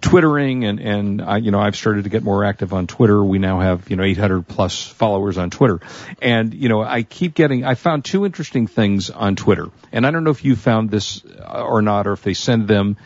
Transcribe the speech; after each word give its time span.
Twittering 0.00 0.64
and 0.64 0.80
and 0.80 1.22
I, 1.22 1.38
you 1.38 1.50
know 1.50 1.58
I've 1.58 1.76
started 1.76 2.04
to 2.04 2.10
get 2.10 2.22
more 2.22 2.44
active 2.44 2.72
on 2.72 2.86
Twitter. 2.86 3.22
We 3.22 3.38
now 3.38 3.60
have 3.60 3.90
you 3.90 3.96
know 3.96 4.04
800 4.04 4.46
plus 4.46 4.86
followers 4.86 5.38
on 5.38 5.50
Twitter, 5.50 5.80
and 6.22 6.54
you 6.54 6.68
know 6.68 6.82
I 6.82 7.02
keep 7.02 7.34
getting. 7.34 7.64
I 7.64 7.74
found 7.74 8.04
two 8.04 8.24
interesting 8.24 8.68
things 8.68 9.10
on 9.10 9.34
Twitter, 9.34 9.70
and 9.92 10.06
I 10.06 10.12
don't 10.12 10.22
know 10.22 10.30
if 10.30 10.44
you 10.44 10.54
found 10.54 10.90
this 10.90 11.24
uh, 11.24 11.62
or 11.62 11.82
not, 11.82 12.06
or 12.06 12.12
if 12.12 12.22
they 12.22 12.34
send 12.34 12.68
them 12.68 12.96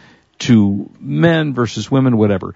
to 0.47 0.91
men 1.01 1.55
versus 1.55 1.91
women, 1.91 2.17
whatever. 2.17 2.55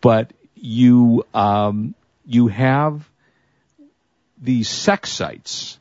But 0.00 0.32
you 0.54 1.24
um, 1.34 1.94
you 2.26 2.48
have 2.48 3.08
these 4.40 4.68
sex 4.68 5.10
sites 5.10 5.78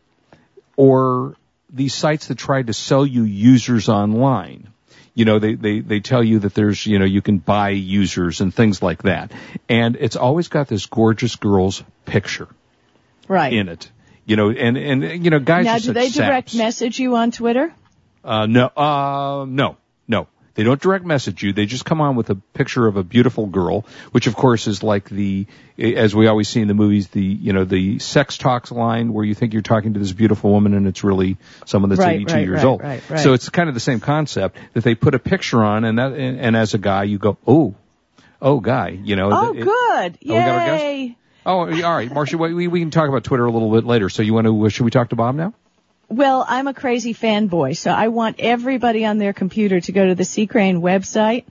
or 0.76 1.36
these 1.70 1.94
sites 1.94 2.28
that 2.28 2.38
try 2.38 2.62
to 2.64 2.74
sell 2.74 3.06
you 3.06 3.24
users 3.24 3.90
online. 3.90 4.70
You 5.14 5.26
know, 5.26 5.40
they, 5.40 5.56
they, 5.56 5.80
they 5.80 6.00
tell 6.00 6.24
you 6.24 6.40
that 6.40 6.54
there's, 6.54 6.86
you 6.86 7.00
know, 7.00 7.06
you 7.06 7.22
can 7.24 7.40
buy 7.40 7.70
users 7.70 8.40
and 8.40 8.54
things 8.54 8.84
like 8.84 9.02
that. 9.04 9.32
And 9.68 9.96
it's 9.96 10.16
always 10.16 10.48
got 10.48 10.68
this 10.68 10.86
gorgeous 10.86 11.36
girl's 11.36 11.84
picture 12.06 12.48
Right. 13.28 13.52
in 13.52 13.68
it. 13.68 13.90
You 14.26 14.36
know, 14.36 14.52
and, 14.52 14.78
and, 14.78 15.26
you 15.26 15.32
know, 15.32 15.40
guys 15.40 15.66
now, 15.66 15.80
do 15.80 15.94
they 15.94 16.10
direct 16.10 16.50
saps. 16.50 16.56
message 16.56 17.00
you 17.00 17.16
on 17.16 17.32
Twitter? 17.32 17.74
Uh, 18.24 18.46
no, 18.46 18.68
uh, 18.68 19.46
no, 19.48 19.78
no. 20.08 20.28
They 20.58 20.64
don't 20.64 20.82
direct 20.82 21.06
message 21.06 21.44
you. 21.44 21.54
They 21.54 21.68
just 21.68 21.86
come 21.86 22.02
on 22.02 22.16
with 22.16 22.32
a 22.32 22.36
picture 22.36 22.88
of 22.88 22.98
a 22.98 23.04
beautiful 23.04 23.46
girl, 23.46 23.86
which 24.12 24.26
of 24.26 24.36
course 24.36 24.66
is 24.66 24.82
like 24.82 25.08
the, 25.08 25.46
as 25.78 26.16
we 26.16 26.26
always 26.26 26.48
see 26.50 26.62
in 26.62 26.68
the 26.68 26.74
movies, 26.74 27.10
the, 27.10 27.22
you 27.24 27.54
know, 27.54 27.64
the 27.64 28.00
sex 28.00 28.40
talks 28.40 28.72
line 28.72 29.14
where 29.14 29.24
you 29.24 29.36
think 29.36 29.54
you're 29.54 29.62
talking 29.62 29.94
to 29.94 30.00
this 30.00 30.14
beautiful 30.14 30.50
woman 30.52 30.74
and 30.74 30.88
it's 30.88 31.04
really 31.04 31.38
someone 31.68 31.90
that's 31.90 32.00
Right, 32.02 32.16
82 32.22 32.34
right, 32.34 32.42
years 32.44 32.56
right, 32.58 32.66
old. 32.66 32.82
right, 32.82 33.08
right. 33.08 33.20
So 33.20 33.34
it's 33.34 33.50
kind 33.50 33.70
of 33.70 33.76
the 33.76 33.80
same 33.82 34.00
concept 34.00 34.58
that 34.74 34.84
they 34.84 34.96
put 34.96 35.14
a 35.14 35.20
picture 35.20 35.64
on 35.64 35.84
and 35.86 36.00
that, 36.00 36.14
and, 36.14 36.40
and 36.40 36.56
as 36.58 36.74
a 36.74 36.80
guy 36.80 37.04
you 37.04 37.20
go, 37.20 37.38
oh, 37.46 37.76
oh 38.42 38.60
guy, 38.60 38.90
you 38.90 39.16
know. 39.16 39.30
Oh, 39.32 39.54
it- 39.54 39.64
good. 39.64 40.18
Oh, 40.32 40.36
our 40.38 40.66
guest? 40.66 40.84
Yay. 40.84 41.18
Oh, 41.46 41.60
all 41.60 41.96
right, 41.96 42.12
Marcia, 42.12 42.38
we, 42.38 42.68
we 42.68 42.80
can 42.80 42.90
talk 42.90 43.08
about 43.08 43.24
Twitter 43.24 43.46
a 43.46 43.52
little 43.52 43.72
bit 43.72 43.86
later. 43.86 44.10
So 44.10 44.24
you 44.24 44.34
want 44.34 44.48
to, 44.48 44.70
should 44.70 44.86
we 44.86 44.92
talk 44.92 45.10
to 45.10 45.16
Bob 45.16 45.36
now? 45.36 45.54
Well, 46.10 46.46
I'm 46.48 46.68
a 46.68 46.74
crazy 46.74 47.14
fanboy, 47.14 47.76
so 47.76 47.92
I 47.92 48.08
want 48.08 48.40
everybody 48.40 49.06
on 49.06 49.18
their 49.18 49.34
computer 49.34 49.82
to 49.82 49.92
go 49.92 50.06
to 50.06 50.16
the 50.16 50.24
C 50.24 50.48
Crane 50.48 50.82
website. 50.82 51.44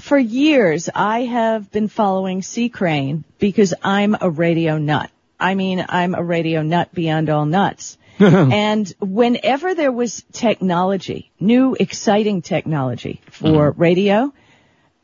For 0.00 0.18
years, 0.18 0.90
I 0.94 1.22
have 1.22 1.72
been 1.72 1.88
following 1.88 2.42
C 2.42 2.68
Crane 2.68 3.24
because 3.38 3.72
I'm 3.82 4.14
a 4.20 4.28
radio 4.28 4.76
nut. 4.76 5.10
I 5.40 5.54
mean, 5.54 5.84
I'm 5.88 6.14
a 6.14 6.22
radio 6.22 6.62
nut 6.62 6.92
beyond 6.92 7.30
all 7.30 7.46
nuts. 7.46 7.96
and 8.18 8.92
whenever 9.00 9.74
there 9.74 9.92
was 9.92 10.24
technology, 10.32 11.30
new 11.40 11.76
exciting 11.78 12.42
technology 12.42 13.22
for 13.30 13.70
mm-hmm. 13.70 13.80
radio, 13.80 14.32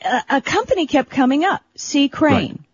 a, 0.03 0.23
a 0.29 0.41
company 0.43 0.87
kept 0.87 1.11
coming 1.11 1.45
up, 1.45 1.63
C 1.77 2.09
Crane. 2.09 2.65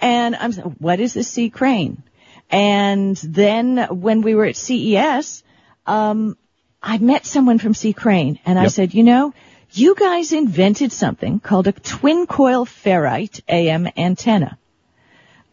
And 0.00 0.36
I'm 0.36 0.52
what 0.52 1.00
is 1.00 1.14
the 1.14 1.24
C 1.24 1.48
Crane? 1.48 2.02
And 2.50 3.16
then 3.16 3.78
when 3.90 4.22
we 4.22 4.34
were 4.34 4.46
at 4.46 4.56
CES, 4.56 5.42
um, 5.86 6.36
I 6.82 6.98
met 6.98 7.26
someone 7.26 7.58
from 7.58 7.74
C 7.74 7.92
Crane 7.92 8.38
and 8.46 8.58
I 8.58 8.68
said, 8.68 8.94
you 8.94 9.02
know, 9.02 9.34
you 9.72 9.94
guys 9.94 10.32
invented 10.32 10.92
something 10.92 11.40
called 11.40 11.66
a 11.66 11.72
twin 11.72 12.26
coil 12.26 12.64
ferrite 12.64 13.40
AM 13.48 13.88
antenna. 13.96 14.56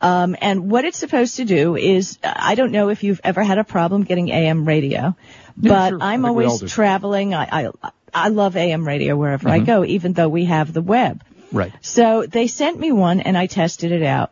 Um, 0.01 0.35
and 0.39 0.69
what 0.69 0.85
it's 0.85 0.97
supposed 0.97 1.37
to 1.37 1.45
do 1.45 1.75
is, 1.75 2.17
I 2.23 2.55
don't 2.55 2.71
know 2.71 2.89
if 2.89 3.03
you've 3.03 3.21
ever 3.23 3.43
had 3.43 3.57
a 3.57 3.63
problem 3.63 4.03
getting 4.03 4.29
AM 4.29 4.65
radio, 4.65 5.15
Yeah, 5.59 5.69
but 5.69 5.89
sure. 5.89 5.97
I 6.01 6.13
I'm 6.13 6.23
think 6.23 6.37
we 6.37 6.45
all 6.45 6.51
always 6.51 6.71
traveling. 6.71 7.33
I, 7.33 7.47
I, 7.51 7.69
I 8.13 8.27
love 8.29 8.55
AM 8.55 8.87
radio 8.87 9.15
wherever 9.15 9.49
I 9.49 9.59
Mhm. 9.61 9.65
go, 9.65 9.85
even 9.85 10.13
though 10.13 10.29
we 10.29 10.45
have 10.45 10.71
the 10.73 10.81
web. 10.81 11.23
Right. 11.51 11.71
So 11.81 12.25
they 12.27 12.47
sent 12.47 12.79
me 12.79 12.91
one 12.91 13.19
and 13.21 13.37
I 13.37 13.47
tested 13.47 13.91
it 13.91 14.03
out. 14.03 14.31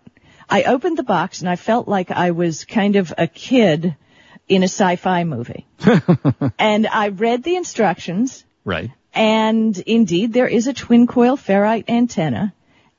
I 0.50 0.64
opened 0.64 0.98
the 0.98 1.04
box 1.04 1.42
and 1.42 1.50
I 1.50 1.56
felt 1.56 1.88
like 1.88 2.12
I 2.12 2.31
was 2.31 2.66
kind 2.66 2.96
of 2.96 3.14
a 3.18 3.28
kid 3.28 3.96
in 4.48 4.62
a 4.64 4.66
sci-fi 4.68 5.24
movie. 5.24 5.66
and 6.59 6.88
I 6.88 7.09
read 7.09 7.44
the 7.44 7.56
instructions 7.56 8.44
Right. 8.66 8.92
and 9.14 9.78
indeed 9.78 10.34
there 10.34 10.48
is 10.48 10.68
a 10.68 10.74
twin 10.74 11.08
coil 11.08 11.38
ferrite 11.38 11.90
antenna 11.90 12.53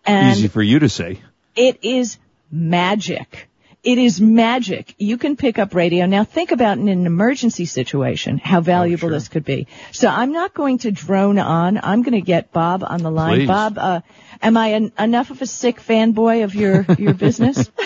and 0.06 0.36
Easy 0.38 0.48
for 0.48 0.62
you 0.62 0.78
to 0.80 0.88
say. 0.88 1.20
it 1.56 1.78
is 1.82 2.18
magic. 2.50 3.48
It 3.84 3.98
is 3.98 4.18
magic. 4.18 4.94
You 4.96 5.18
can 5.18 5.36
pick 5.36 5.58
up 5.58 5.74
radio. 5.74 6.06
Now 6.06 6.24
think 6.24 6.52
about 6.52 6.78
in 6.78 6.88
an 6.88 7.04
emergency 7.04 7.66
situation 7.66 8.38
how 8.38 8.62
valuable 8.62 9.06
Oh, 9.06 9.10
sure. 9.10 9.10
this 9.10 9.28
could 9.28 9.44
be. 9.44 9.66
So 9.92 10.08
I'm 10.08 10.32
not 10.32 10.54
going 10.54 10.78
to 10.78 10.90
drone 10.90 11.38
on. 11.38 11.78
I'm 11.82 12.02
going 12.02 12.14
to 12.14 12.22
get 12.22 12.50
Bob 12.50 12.82
on 12.86 13.02
the 13.02 13.10
line. 13.10 13.40
Please. 13.40 13.46
Bob, 13.46 13.76
uh, 13.76 14.00
am 14.40 14.56
I 14.56 14.72
en- 14.72 14.92
enough 14.98 15.30
of 15.30 15.42
a 15.42 15.46
sick 15.46 15.80
fanboy 15.82 16.44
of 16.44 16.54
your, 16.54 16.86
your 16.98 17.12
business? 17.12 17.70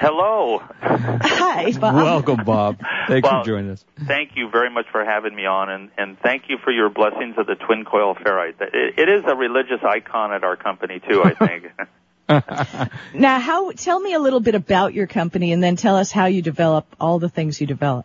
Hello. 0.00 0.62
Hi, 0.80 1.72
Bob. 1.72 1.94
Welcome, 1.96 2.44
Bob. 2.44 2.78
Thanks 3.08 3.28
Well- 3.28 3.42
for 3.42 3.46
joining 3.50 3.70
us. 3.72 3.84
Thank 4.06 4.36
you 4.36 4.48
very 4.48 4.70
much 4.70 4.86
for 4.92 5.04
having 5.04 5.34
me 5.34 5.44
on, 5.44 5.68
and, 5.70 5.90
and 5.98 6.16
thank 6.20 6.44
you 6.48 6.56
for 6.62 6.70
your 6.70 6.88
blessings 6.88 7.34
of 7.36 7.48
the 7.48 7.56
twin 7.56 7.84
coil 7.84 8.14
ferrite. 8.14 8.60
It, 8.60 8.96
it 8.96 9.08
is 9.08 9.24
a 9.26 9.34
religious 9.34 9.80
icon 9.82 10.32
at 10.32 10.44
our 10.44 10.54
company 10.56 11.00
too, 11.00 11.24
I 11.24 11.34
think. 11.34 11.64
Now, 13.14 13.40
how? 13.40 13.72
Tell 13.72 13.98
me 13.98 14.12
a 14.12 14.18
little 14.18 14.40
bit 14.40 14.54
about 14.54 14.92
your 14.92 15.06
company, 15.06 15.52
and 15.52 15.62
then 15.62 15.76
tell 15.76 15.96
us 15.96 16.12
how 16.12 16.26
you 16.26 16.42
develop 16.42 16.84
all 17.00 17.18
the 17.18 17.28
things 17.28 17.60
you 17.60 17.66
develop. 17.66 18.04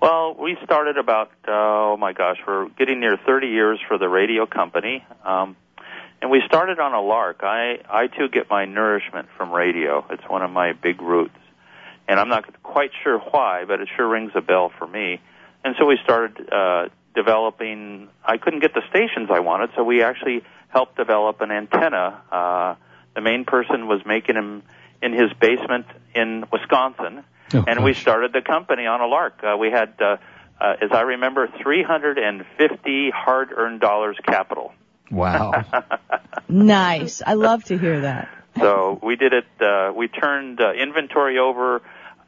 well, 0.00 0.34
we 0.34 0.56
started 0.64 0.96
about 0.98 1.30
oh 1.46 1.96
my 1.96 2.12
gosh, 2.12 2.38
we're 2.46 2.68
getting 2.70 3.00
near 3.00 3.16
30 3.16 3.46
years 3.46 3.78
for 3.86 3.98
the 3.98 4.08
radio 4.08 4.46
company, 4.46 5.04
um, 5.24 5.56
and 6.20 6.30
we 6.30 6.42
started 6.46 6.80
on 6.80 6.92
a 6.92 7.00
lark. 7.00 7.40
I 7.42 7.78
I 7.88 8.08
too 8.08 8.28
get 8.28 8.50
my 8.50 8.64
nourishment 8.64 9.28
from 9.36 9.52
radio. 9.52 10.04
It's 10.10 10.24
one 10.28 10.42
of 10.42 10.50
my 10.50 10.72
big 10.72 11.00
roots, 11.00 11.38
and 12.08 12.18
I'm 12.18 12.28
not 12.28 12.62
quite 12.64 12.90
sure 13.04 13.18
why, 13.18 13.64
but 13.64 13.80
it 13.80 13.88
sure 13.96 14.08
rings 14.08 14.32
a 14.34 14.40
bell 14.40 14.72
for 14.76 14.88
me. 14.88 15.20
And 15.64 15.76
so 15.78 15.86
we 15.86 15.98
started 16.02 16.52
uh, 16.52 16.88
developing. 17.14 18.08
I 18.24 18.38
couldn't 18.38 18.60
get 18.60 18.74
the 18.74 18.82
stations 18.90 19.30
I 19.32 19.38
wanted, 19.40 19.70
so 19.76 19.84
we 19.84 20.02
actually 20.02 20.42
helped 20.68 20.96
develop 20.96 21.40
an 21.42 21.52
antenna. 21.52 22.22
Uh, 22.32 22.74
the 23.14 23.20
main 23.20 23.44
person 23.44 23.86
was 23.88 24.00
making 24.06 24.34
them 24.36 24.62
in 25.02 25.12
his 25.12 25.32
basement 25.40 25.86
in 26.14 26.44
Wisconsin, 26.52 27.24
Oh, 27.52 27.64
and 27.66 27.82
we 27.82 27.94
started 27.94 28.32
the 28.32 28.42
company 28.42 28.86
on 28.86 29.00
a 29.00 29.06
lark. 29.06 29.42
Uh, 29.42 29.56
we 29.58 29.70
had, 29.72 29.94
uh, 30.00 30.18
uh, 30.60 30.76
as 30.80 30.90
I 30.92 31.00
remember, 31.00 31.48
350 31.60 33.10
hard-earned 33.10 33.80
dollars 33.80 34.16
capital. 34.24 34.72
Wow. 35.10 35.64
Nice. 36.48 37.22
I 37.24 37.34
love 37.34 37.62
to 37.64 37.78
hear 37.78 38.00
that. 38.00 38.28
So 38.58 38.98
we 39.02 39.14
did 39.16 39.32
it. 39.32 39.46
Uh, 39.60 39.92
we 39.94 40.08
turned 40.08 40.60
uh, 40.60 40.72
inventory 40.72 41.38
over 41.38 41.76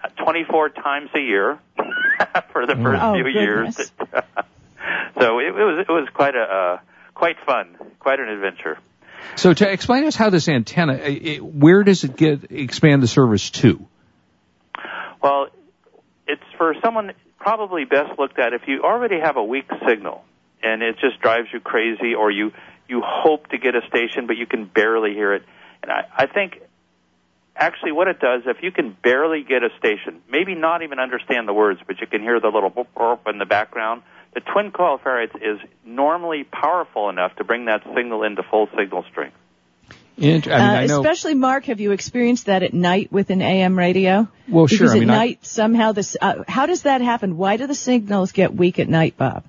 uh, 0.02 0.08
24 0.24 0.68
times 0.70 1.10
a 1.14 1.18
year 1.20 1.58
for 2.52 2.66
the 2.66 2.76
first 2.76 3.02
Oh, 3.02 3.14
few 3.14 3.24
goodness. 3.24 3.78
years. 3.78 3.92
so 5.18 5.38
it, 5.40 5.46
it 5.46 5.52
was 5.52 5.84
it 5.88 5.92
was 5.92 6.08
quite 6.14 6.36
a 6.36 6.40
uh, 6.42 6.78
quite 7.14 7.36
fun, 7.44 7.76
quite 7.98 8.20
an 8.20 8.28
adventure. 8.28 8.78
So 9.36 9.52
to 9.54 9.70
explain 9.70 10.04
us 10.04 10.16
how 10.16 10.30
this 10.30 10.48
antenna, 10.48 10.94
i- 10.94 11.20
i 11.24 11.36
where 11.36 11.82
does 11.82 12.04
it 12.04 12.16
get 12.16 12.50
expand 12.50 13.02
the 13.02 13.08
service 13.08 13.50
to? 13.50 13.86
Well, 15.22 15.48
it's 16.26 16.42
for 16.58 16.74
someone 16.82 17.12
probably 17.38 17.84
best 17.84 18.19
looked 18.19 18.38
at 18.38 18.52
if 18.52 18.62
you 18.66 18.82
already 18.82 19.19
have 19.20 19.36
a 19.36 19.42
weak 19.42 19.69
signal 19.86 20.24
and 20.62 20.82
it 20.82 20.96
just 21.00 21.20
drives 21.20 21.48
you 21.52 21.60
crazy, 21.60 22.14
or 22.14 22.30
you 22.30 22.52
you 22.88 23.02
hope 23.04 23.48
to 23.48 23.58
get 23.58 23.74
a 23.74 23.86
station 23.88 24.26
but 24.26 24.36
you 24.36 24.46
can 24.46 24.64
barely 24.64 25.14
hear 25.14 25.34
it. 25.34 25.42
And 25.82 25.90
I, 25.90 26.04
I 26.16 26.26
think 26.26 26.60
actually 27.56 27.92
what 27.92 28.08
it 28.08 28.20
does, 28.20 28.42
if 28.46 28.62
you 28.62 28.70
can 28.70 28.96
barely 29.02 29.42
get 29.42 29.62
a 29.62 29.70
station, 29.78 30.20
maybe 30.30 30.54
not 30.54 30.82
even 30.82 30.98
understand 30.98 31.48
the 31.48 31.52
words, 31.52 31.80
but 31.86 32.00
you 32.00 32.06
can 32.06 32.20
hear 32.22 32.40
the 32.40 32.48
little 32.48 32.70
boop 32.70 32.86
boop 32.96 33.28
in 33.28 33.38
the 33.38 33.46
background, 33.46 34.02
the 34.34 34.40
twin 34.40 34.70
coil 34.70 34.99
ferrites 34.99 35.34
is 35.37 35.58
normally 35.84 36.44
powerful 36.44 37.08
enough 37.08 37.37
to 37.37 37.44
bring 37.44 37.67
that 37.67 37.82
signal 37.94 38.23
into 38.23 38.43
full 38.43 38.69
signal 38.76 39.05
strength. 39.11 39.37
Int- 40.19 40.46
I 40.46 40.50
mean, 40.50 40.61
uh, 40.61 40.73
I 40.81 40.87
know. 40.87 41.00
especially 41.00 41.34
Mark, 41.34 41.64
have 41.64 41.81
you 41.81 41.93
experienced 41.93 42.46
that 42.46 42.62
at 42.62 42.75
night 42.75 43.11
with 43.11 43.31
an 43.31 43.40
AM 43.43 43.79
radio? 43.79 44.29
Well, 44.49 44.67
sure, 44.67 44.79
Because 44.87 44.94
I 44.96 44.99
mean, 45.00 45.11
at 45.11 45.14
I- 45.14 45.19
night 45.19 45.46
somehow 45.46 45.93
this. 45.93 46.17
Uh, 46.20 46.44
how 46.46 46.67
does 46.67 46.82
that 46.82 47.00
happen? 47.00 47.37
Why 47.37 47.56
do 47.56 47.67
the 47.67 47.75
signals 47.75 48.32
get 48.32 48.55
weak 48.55 48.79
at 48.79 48.88
night, 48.88 49.17
Bob? 49.17 49.44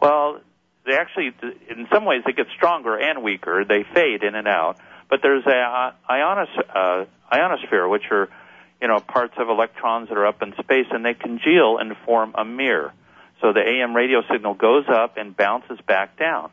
Well, 0.00 0.40
they 0.86 0.92
actually, 0.96 1.32
in 1.68 1.86
some 1.92 2.04
ways, 2.04 2.22
they 2.26 2.32
get 2.32 2.46
stronger 2.56 2.96
and 2.96 3.22
weaker. 3.22 3.64
They 3.64 3.84
fade 3.94 4.22
in 4.22 4.34
and 4.34 4.46
out. 4.48 4.76
But 5.08 5.20
there's 5.22 5.44
a 5.46 5.50
uh, 5.50 5.92
ionos, 6.08 6.46
uh, 6.74 7.04
ionosphere, 7.32 7.88
which 7.88 8.04
are, 8.10 8.28
you 8.80 8.88
know, 8.88 9.00
parts 9.00 9.34
of 9.38 9.48
electrons 9.48 10.08
that 10.08 10.16
are 10.16 10.26
up 10.26 10.42
in 10.42 10.52
space, 10.62 10.86
and 10.90 11.04
they 11.04 11.14
congeal 11.14 11.78
and 11.78 11.96
form 12.06 12.34
a 12.36 12.44
mirror. 12.44 12.92
So 13.40 13.52
the 13.52 13.60
AM 13.60 13.94
radio 13.94 14.22
signal 14.30 14.54
goes 14.54 14.84
up 14.88 15.16
and 15.16 15.36
bounces 15.36 15.78
back 15.86 16.18
down. 16.18 16.50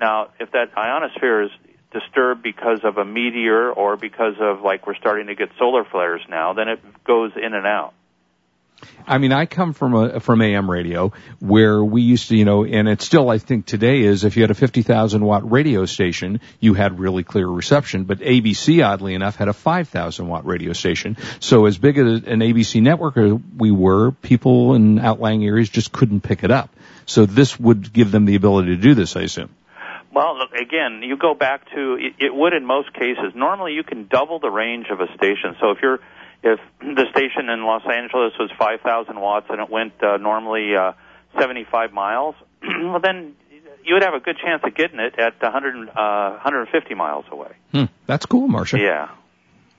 Now, 0.00 0.28
if 0.40 0.50
that 0.52 0.76
ionosphere 0.76 1.42
is 1.42 1.50
disturbed 1.92 2.42
because 2.42 2.80
of 2.84 2.98
a 2.98 3.04
meteor 3.04 3.70
or 3.70 3.96
because 3.96 4.34
of 4.40 4.62
like 4.62 4.86
we're 4.86 4.96
starting 4.96 5.26
to 5.28 5.34
get 5.34 5.50
solar 5.58 5.84
flares 5.84 6.22
now, 6.28 6.52
then 6.54 6.68
it 6.68 6.80
goes 7.04 7.32
in 7.36 7.54
and 7.54 7.66
out. 7.66 7.94
I 9.06 9.18
mean, 9.18 9.32
I 9.32 9.46
come 9.46 9.72
from 9.72 9.94
a 9.94 10.20
from 10.20 10.42
AM 10.42 10.70
radio 10.70 11.12
where 11.40 11.82
we 11.82 12.02
used 12.02 12.28
to, 12.28 12.36
you 12.36 12.44
know, 12.44 12.64
and 12.64 12.88
it 12.88 13.02
still 13.02 13.30
I 13.30 13.38
think 13.38 13.66
today 13.66 14.02
is 14.02 14.24
if 14.24 14.36
you 14.36 14.42
had 14.42 14.50
a 14.50 14.54
50,000 14.54 15.24
watt 15.24 15.50
radio 15.50 15.86
station, 15.86 16.40
you 16.60 16.74
had 16.74 16.98
really 16.98 17.22
clear 17.24 17.46
reception. 17.46 18.04
But 18.04 18.18
ABC, 18.18 18.84
oddly 18.84 19.14
enough, 19.14 19.36
had 19.36 19.48
a 19.48 19.52
5,000 19.52 20.28
watt 20.28 20.46
radio 20.46 20.72
station. 20.72 21.16
So 21.40 21.66
as 21.66 21.78
big 21.78 21.98
as 21.98 22.24
an 22.24 22.40
ABC 22.40 22.82
network 22.82 23.16
we 23.56 23.70
were, 23.70 24.12
people 24.12 24.74
in 24.74 24.98
outlying 24.98 25.44
areas 25.44 25.68
just 25.68 25.92
couldn't 25.92 26.20
pick 26.20 26.44
it 26.44 26.50
up. 26.50 26.70
So 27.06 27.26
this 27.26 27.58
would 27.58 27.92
give 27.92 28.12
them 28.12 28.24
the 28.24 28.36
ability 28.36 28.76
to 28.76 28.80
do 28.80 28.94
this, 28.94 29.16
I 29.16 29.22
assume. 29.22 29.50
Well, 30.14 30.36
again, 30.60 31.02
you 31.02 31.16
go 31.16 31.34
back 31.34 31.70
to 31.70 31.96
it 32.18 32.34
would 32.34 32.52
in 32.52 32.66
most 32.66 32.92
cases. 32.92 33.32
Normally, 33.34 33.72
you 33.72 33.82
can 33.82 34.06
double 34.06 34.38
the 34.38 34.50
range 34.50 34.88
of 34.90 35.00
a 35.00 35.06
station. 35.16 35.56
So 35.58 35.70
if 35.70 35.78
you're 35.82 36.00
if 36.42 36.58
the 36.80 37.06
station 37.10 37.48
in 37.48 37.64
Los 37.64 37.82
Angeles 37.86 38.32
was 38.38 38.50
5,000 38.58 39.20
watts 39.20 39.46
and 39.48 39.60
it 39.60 39.70
went 39.70 39.94
uh, 40.02 40.16
normally 40.16 40.74
uh, 40.74 40.92
75 41.38 41.92
miles, 41.92 42.34
well 42.62 43.00
then 43.00 43.34
you 43.84 43.94
would 43.94 44.02
have 44.02 44.14
a 44.14 44.20
good 44.20 44.36
chance 44.38 44.62
of 44.64 44.74
getting 44.74 45.00
it 45.00 45.18
at 45.18 45.40
100, 45.40 45.88
uh, 45.88 46.30
150 46.32 46.94
miles 46.94 47.24
away. 47.30 47.52
Hmm, 47.72 47.84
that's 48.06 48.26
cool, 48.26 48.48
Marcia. 48.48 48.78
Yeah. 48.78 49.08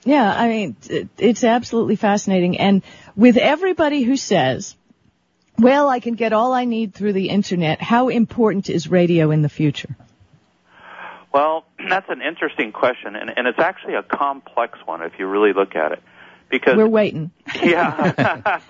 Yeah, 0.06 0.34
I 0.34 0.50
mean, 0.50 0.76
it's 1.18 1.46
absolutely 1.46 1.96
fascinating. 1.96 2.58
And 2.58 2.82
with 3.16 3.38
everybody 3.38 4.04
who 4.04 4.18
says, 4.18 4.76
well, 5.58 5.88
I 5.88 6.02
can 6.02 6.16
get 6.16 6.34
all 6.34 6.52
I 6.52 6.66
need 6.66 6.94
through 6.94 7.14
the 7.14 7.30
internet, 7.30 7.82
how 7.82 8.10
important 8.10 8.70
is 8.70 8.90
radio 8.90 9.32
in 9.32 9.42
the 9.42 9.50
future? 9.50 9.96
Well, 11.34 11.64
that's 11.90 12.10
an 12.10 12.22
interesting 12.22 12.74
question, 12.74 13.16
and, 13.16 13.32
and 13.36 13.48
it's 13.48 13.60
actually 13.60 13.96
a 13.96 14.04
complex 14.04 14.78
one 14.86 15.02
if 15.02 15.14
you 15.20 15.28
really 15.28 15.54
look 15.54 15.76
at 15.76 15.94
it. 15.94 16.04
Because 16.54 16.78
We're 16.78 16.88
waiting. 16.88 17.32
yeah. 17.64 18.62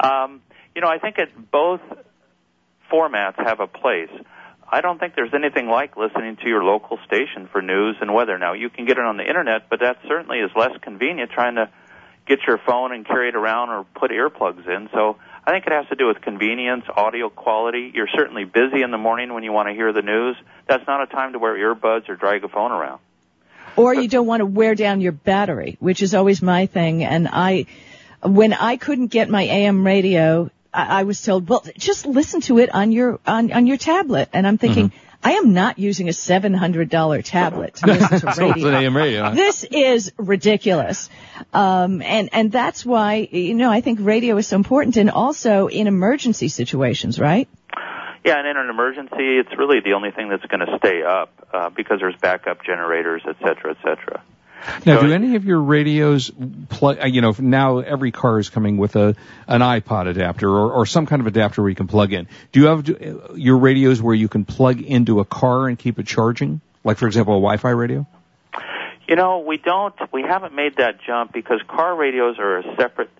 um, 0.00 0.42
you 0.74 0.80
know, 0.80 0.88
I 0.88 0.98
think 0.98 1.18
it, 1.18 1.30
both 1.52 1.80
formats 2.92 3.36
have 3.36 3.60
a 3.60 3.68
place. 3.68 4.10
I 4.68 4.80
don't 4.80 4.98
think 4.98 5.14
there's 5.14 5.32
anything 5.32 5.68
like 5.68 5.96
listening 5.96 6.36
to 6.42 6.48
your 6.48 6.64
local 6.64 6.98
station 7.06 7.48
for 7.52 7.62
news 7.62 7.96
and 8.00 8.12
weather. 8.12 8.38
Now, 8.38 8.54
you 8.54 8.70
can 8.70 8.86
get 8.86 8.98
it 8.98 9.04
on 9.04 9.16
the 9.16 9.22
internet, 9.22 9.70
but 9.70 9.80
that 9.80 9.98
certainly 10.08 10.38
is 10.38 10.50
less 10.56 10.72
convenient 10.82 11.30
trying 11.30 11.54
to 11.54 11.70
get 12.26 12.40
your 12.44 12.58
phone 12.58 12.92
and 12.92 13.06
carry 13.06 13.28
it 13.28 13.36
around 13.36 13.68
or 13.70 13.84
put 13.94 14.10
earplugs 14.10 14.66
in. 14.66 14.88
So 14.92 15.16
I 15.46 15.52
think 15.52 15.66
it 15.66 15.72
has 15.72 15.86
to 15.90 15.94
do 15.94 16.08
with 16.08 16.22
convenience, 16.22 16.86
audio 16.96 17.28
quality. 17.28 17.92
You're 17.94 18.08
certainly 18.16 18.44
busy 18.46 18.82
in 18.82 18.90
the 18.90 18.98
morning 18.98 19.32
when 19.32 19.44
you 19.44 19.52
want 19.52 19.68
to 19.68 19.74
hear 19.74 19.92
the 19.92 20.02
news. 20.02 20.36
That's 20.66 20.84
not 20.88 21.02
a 21.02 21.06
time 21.06 21.34
to 21.34 21.38
wear 21.38 21.56
earbuds 21.56 22.08
or 22.08 22.16
drag 22.16 22.42
a 22.42 22.48
phone 22.48 22.72
around. 22.72 23.00
Or 23.76 23.94
you 23.94 24.08
don't 24.08 24.26
want 24.26 24.40
to 24.40 24.46
wear 24.46 24.74
down 24.74 25.00
your 25.00 25.12
battery, 25.12 25.76
which 25.80 26.02
is 26.02 26.14
always 26.14 26.40
my 26.42 26.66
thing. 26.66 27.02
And 27.04 27.28
I, 27.30 27.66
when 28.22 28.52
I 28.52 28.76
couldn't 28.76 29.08
get 29.08 29.28
my 29.28 29.42
AM 29.42 29.84
radio, 29.84 30.50
I, 30.72 31.00
I 31.00 31.02
was 31.02 31.20
told, 31.20 31.48
well, 31.48 31.64
just 31.76 32.06
listen 32.06 32.40
to 32.42 32.58
it 32.58 32.72
on 32.74 32.92
your, 32.92 33.18
on, 33.26 33.52
on 33.52 33.66
your 33.66 33.76
tablet. 33.76 34.28
And 34.32 34.46
I'm 34.46 34.58
thinking, 34.58 34.92
I 35.24 35.32
am 35.32 35.54
not 35.54 35.78
using 35.78 36.08
a 36.08 36.12
$700 36.12 37.24
tablet 37.24 37.76
to 37.76 37.86
listen 37.86 38.20
to 38.20 38.32
So 38.34 38.48
radio. 38.50 38.68
an 38.68 38.74
AM 38.74 38.96
radio. 38.96 39.34
This 39.34 39.64
is 39.64 40.12
ridiculous. 40.18 41.08
Um, 41.52 42.02
and, 42.02 42.28
and 42.32 42.52
that's 42.52 42.84
why, 42.84 43.26
you 43.30 43.54
know, 43.54 43.70
I 43.70 43.80
think 43.80 44.00
radio 44.02 44.36
is 44.36 44.46
so 44.46 44.56
important 44.56 44.98
and 44.98 45.10
also 45.10 45.66
in 45.68 45.86
emergency 45.86 46.48
situations, 46.48 47.18
right? 47.18 47.48
Yeah, 48.24 48.38
and 48.38 48.48
in 48.48 48.56
an 48.56 48.70
emergency, 48.70 49.38
it's 49.38 49.56
really 49.58 49.80
the 49.80 49.92
only 49.92 50.10
thing 50.10 50.30
that's 50.30 50.44
going 50.46 50.66
to 50.66 50.78
stay 50.78 51.02
up 51.02 51.30
uh, 51.52 51.68
because 51.68 52.00
there's 52.00 52.16
backup 52.16 52.64
generators, 52.64 53.22
et 53.26 53.36
cetera, 53.38 53.72
et 53.72 53.76
cetera. 53.82 54.22
Now, 54.86 55.00
So 55.00 55.06
do 55.08 55.12
any 55.12 55.36
of 55.36 55.44
your 55.44 55.60
radios 55.60 56.30
plug? 56.70 56.98
You 57.06 57.20
know, 57.20 57.34
now 57.38 57.80
every 57.80 58.12
car 58.12 58.38
is 58.38 58.48
coming 58.48 58.78
with 58.78 58.96
a 58.96 59.14
an 59.46 59.60
iPod 59.60 60.08
adapter 60.08 60.48
or, 60.48 60.72
or 60.72 60.86
some 60.86 61.04
kind 61.04 61.20
of 61.20 61.26
adapter 61.26 61.60
where 61.60 61.68
you 61.68 61.76
can 61.76 61.86
plug 61.86 62.14
in. 62.14 62.28
Do 62.52 62.60
you 62.60 62.66
have 62.66 62.88
uh, 62.88 63.34
your 63.34 63.58
radios 63.58 64.00
where 64.00 64.14
you 64.14 64.28
can 64.28 64.46
plug 64.46 64.80
into 64.80 65.20
a 65.20 65.26
car 65.26 65.68
and 65.68 65.78
keep 65.78 65.98
it 65.98 66.06
charging? 66.06 66.62
Like, 66.82 66.96
for 66.96 67.06
example, 67.06 67.34
a 67.34 67.40
Wi-Fi 67.40 67.70
radio. 67.70 68.06
You 69.06 69.16
know, 69.16 69.40
we 69.40 69.58
don't, 69.58 69.94
we 70.14 70.22
haven't 70.22 70.54
made 70.54 70.76
that 70.76 70.98
jump 71.06 71.32
because 71.34 71.60
car 71.68 71.94
radios 71.94 72.38
are 72.38 72.58
a 72.58 72.76
separate 72.76 73.10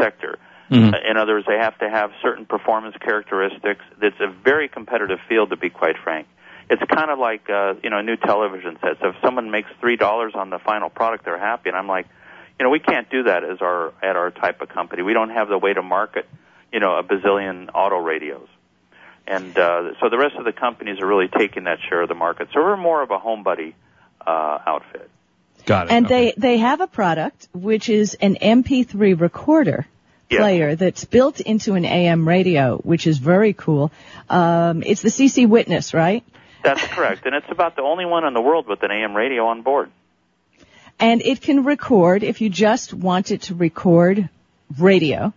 sector. 0.00 0.36
Mhm. 0.70 0.92
Uh, 0.94 1.10
In 1.10 1.16
other 1.16 1.34
words, 1.34 1.46
they 1.46 1.58
have 1.58 1.78
to 1.78 1.88
have 1.88 2.12
certain 2.20 2.44
performance 2.44 2.96
characteristics. 3.00 3.84
It's 4.02 4.20
a 4.20 4.26
very 4.28 4.68
competitive 4.68 5.20
field, 5.28 5.50
to 5.50 5.56
be 5.56 5.70
quite 5.70 5.96
frank. 5.98 6.26
It's 6.70 6.82
kind 6.82 7.10
of 7.10 7.18
like, 7.18 7.48
uh, 7.48 7.74
you 7.82 7.88
know, 7.88 7.98
a 7.98 8.02
new 8.02 8.16
television 8.16 8.76
set. 8.82 8.98
So 9.00 9.08
if 9.08 9.16
someone 9.22 9.50
makes 9.50 9.70
three 9.80 9.96
dollars 9.96 10.34
on 10.34 10.50
the 10.50 10.58
final 10.58 10.90
product, 10.90 11.24
they're 11.24 11.38
happy. 11.38 11.70
And 11.70 11.78
I'm 11.78 11.88
like, 11.88 12.06
you 12.58 12.64
know, 12.64 12.70
we 12.70 12.80
can't 12.80 13.08
do 13.08 13.22
that 13.22 13.42
as 13.44 13.62
our 13.62 13.94
at 14.02 14.16
our 14.16 14.30
type 14.30 14.60
of 14.60 14.68
company. 14.68 15.02
We 15.02 15.14
don't 15.14 15.30
have 15.30 15.48
the 15.48 15.56
way 15.56 15.72
to 15.72 15.80
market, 15.82 16.28
you 16.72 16.80
know, 16.80 16.96
a 16.98 17.02
bazillion 17.02 17.70
auto 17.74 17.96
radios. 17.96 18.48
And 19.26 19.56
uh, 19.58 19.94
so 20.00 20.08
the 20.10 20.18
rest 20.18 20.36
of 20.36 20.44
the 20.44 20.52
companies 20.52 21.00
are 21.00 21.06
really 21.06 21.28
taking 21.28 21.64
that 21.64 21.78
share 21.88 22.02
of 22.02 22.08
the 22.08 22.14
market. 22.14 22.48
So 22.52 22.60
we're 22.62 22.76
more 22.76 23.02
of 23.02 23.10
a 23.10 23.18
home 23.18 23.42
buddy 23.42 23.74
uh, 24.26 24.58
outfit. 24.66 25.10
Got 25.66 25.86
it. 25.86 25.92
And 25.92 26.06
Okay. 26.06 26.32
they, 26.32 26.34
they 26.36 26.58
have 26.58 26.80
a 26.80 26.86
product 26.86 27.48
which 27.52 27.88
is 27.88 28.14
an 28.20 28.36
MP3 28.40 29.18
recorder 29.20 29.86
Yes. 30.30 30.40
player 30.40 30.76
that's 30.76 31.04
built 31.06 31.40
into 31.40 31.74
an 31.74 31.86
AM 31.86 32.28
radio, 32.28 32.76
which 32.76 33.06
is 33.06 33.16
very 33.16 33.54
cool. 33.54 33.90
Um, 34.28 34.82
it's 34.84 35.00
the 35.00 35.08
CC 35.08 35.48
Witness, 35.48 35.94
right? 35.94 36.22
That's 36.62 36.82
correct, 36.82 37.24
and 37.24 37.34
it's 37.34 37.50
about 37.50 37.76
the 37.76 37.82
only 37.82 38.04
one 38.04 38.24
in 38.26 38.34
the 38.34 38.40
world 38.40 38.66
with 38.66 38.82
an 38.82 38.90
AM 38.90 39.16
radio 39.16 39.46
on 39.46 39.62
board. 39.62 39.90
And 41.00 41.22
it 41.22 41.40
can 41.40 41.64
record 41.64 42.22
if 42.22 42.40
you 42.40 42.50
just 42.50 42.92
want 42.92 43.30
it 43.30 43.42
to 43.42 43.54
record 43.54 44.28
radio. 44.78 45.32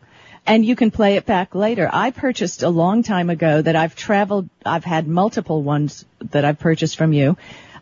And 0.45 0.65
you 0.65 0.75
can 0.75 0.89
play 0.89 1.17
it 1.17 1.25
back 1.27 1.53
later. 1.53 1.88
I 1.91 2.10
purchased 2.10 2.63
a 2.63 2.69
long 2.69 3.03
time 3.03 3.29
ago 3.29 3.62
that 3.62 3.75
I've 3.75 3.95
traveled, 3.95 4.50
I've 4.65 4.83
had 4.83 5.07
multiple 5.07 5.62
ones 5.62 6.03
that 6.31 6.45
I've 6.45 6.60
purchased 6.60 6.98
from 6.98 7.13
you. 7.13 7.38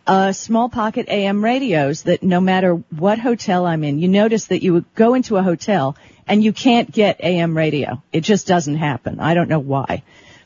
Uh, 0.05 0.33
small 0.33 0.67
pocket 0.67 1.07
AM 1.07 1.43
radios 1.43 2.03
that 2.03 2.21
no 2.21 2.41
matter 2.41 2.73
what 2.73 3.19
hotel 3.19 3.65
I'm 3.65 3.83
in, 3.83 3.99
you 3.99 4.09
notice 4.09 4.47
that 4.47 4.61
you 4.61 4.73
would 4.73 4.93
go 4.93 5.13
into 5.13 5.37
a 5.37 5.43
hotel 5.43 5.95
and 6.29 6.43
you 6.43 6.53
can't 6.53 6.89
get 6.91 7.19
AM 7.21 7.57
radio. 7.57 8.01
It 8.13 8.21
just 8.21 8.47
doesn't 8.47 8.75
happen. 8.77 9.19
I 9.19 9.33
don't 9.33 9.49
know 9.49 9.59
why. 9.59 10.03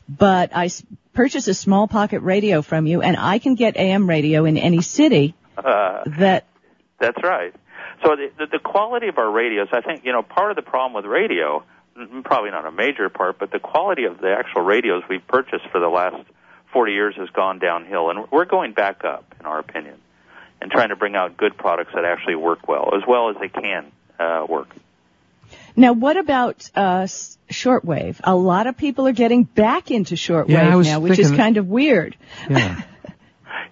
But 0.08 0.54
I 0.54 0.66
s- 0.66 0.82
purchase 1.12 1.46
a 1.48 1.54
small 1.54 1.86
pocket 1.86 2.20
radio 2.20 2.62
from 2.62 2.86
you 2.86 3.00
and 3.02 3.16
I 3.16 3.38
can 3.38 3.54
get 3.54 3.76
AM 3.76 4.08
radio 4.08 4.44
in 4.44 4.56
any 4.56 4.80
city 4.82 5.34
Uh, 5.56 6.02
that 6.18 6.44
that's 6.98 7.22
right. 7.22 7.54
So 8.02 8.16
the, 8.16 8.30
the, 8.38 8.46
the 8.52 8.58
quality 8.58 9.08
of 9.08 9.18
our 9.18 9.30
radios, 9.30 9.68
I 9.72 9.80
think, 9.80 10.04
you 10.04 10.12
know, 10.12 10.22
part 10.22 10.50
of 10.50 10.56
the 10.56 10.62
problem 10.62 10.94
with 10.94 11.04
radio, 11.04 11.62
probably 12.24 12.50
not 12.50 12.66
a 12.66 12.72
major 12.72 13.08
part, 13.08 13.38
but 13.38 13.50
the 13.50 13.60
quality 13.60 14.04
of 14.04 14.18
the 14.20 14.34
actual 14.36 14.62
radios 14.62 15.02
we've 15.08 15.26
purchased 15.26 15.66
for 15.70 15.80
the 15.80 15.88
last 15.88 16.16
40 16.72 16.92
years 16.92 17.14
has 17.16 17.28
gone 17.30 17.60
downhill, 17.60 18.10
and 18.10 18.26
we're 18.32 18.46
going 18.46 18.72
back 18.72 19.04
up, 19.04 19.32
in 19.38 19.46
our 19.46 19.60
opinion, 19.60 19.94
and 20.60 20.70
trying 20.72 20.88
to 20.88 20.96
bring 20.96 21.14
out 21.14 21.36
good 21.36 21.56
products 21.56 21.92
that 21.94 22.04
actually 22.04 22.34
work 22.34 22.66
well, 22.66 22.90
as 22.96 23.02
well 23.06 23.30
as 23.30 23.36
they 23.40 23.48
can 23.48 23.92
uh, 24.18 24.44
work. 24.48 24.68
Now, 25.76 25.92
what 25.92 26.16
about 26.16 26.70
uh, 26.74 27.06
shortwave? 27.50 28.20
A 28.24 28.34
lot 28.34 28.66
of 28.66 28.76
people 28.76 29.06
are 29.08 29.12
getting 29.12 29.42
back 29.44 29.90
into 29.90 30.14
shortwave 30.14 30.48
Yeah, 30.48 30.80
now, 30.80 31.00
which 31.00 31.18
is 31.18 31.30
kind 31.30 31.56
of 31.56 31.66
weird. 31.68 32.16
yeah. 32.48 32.82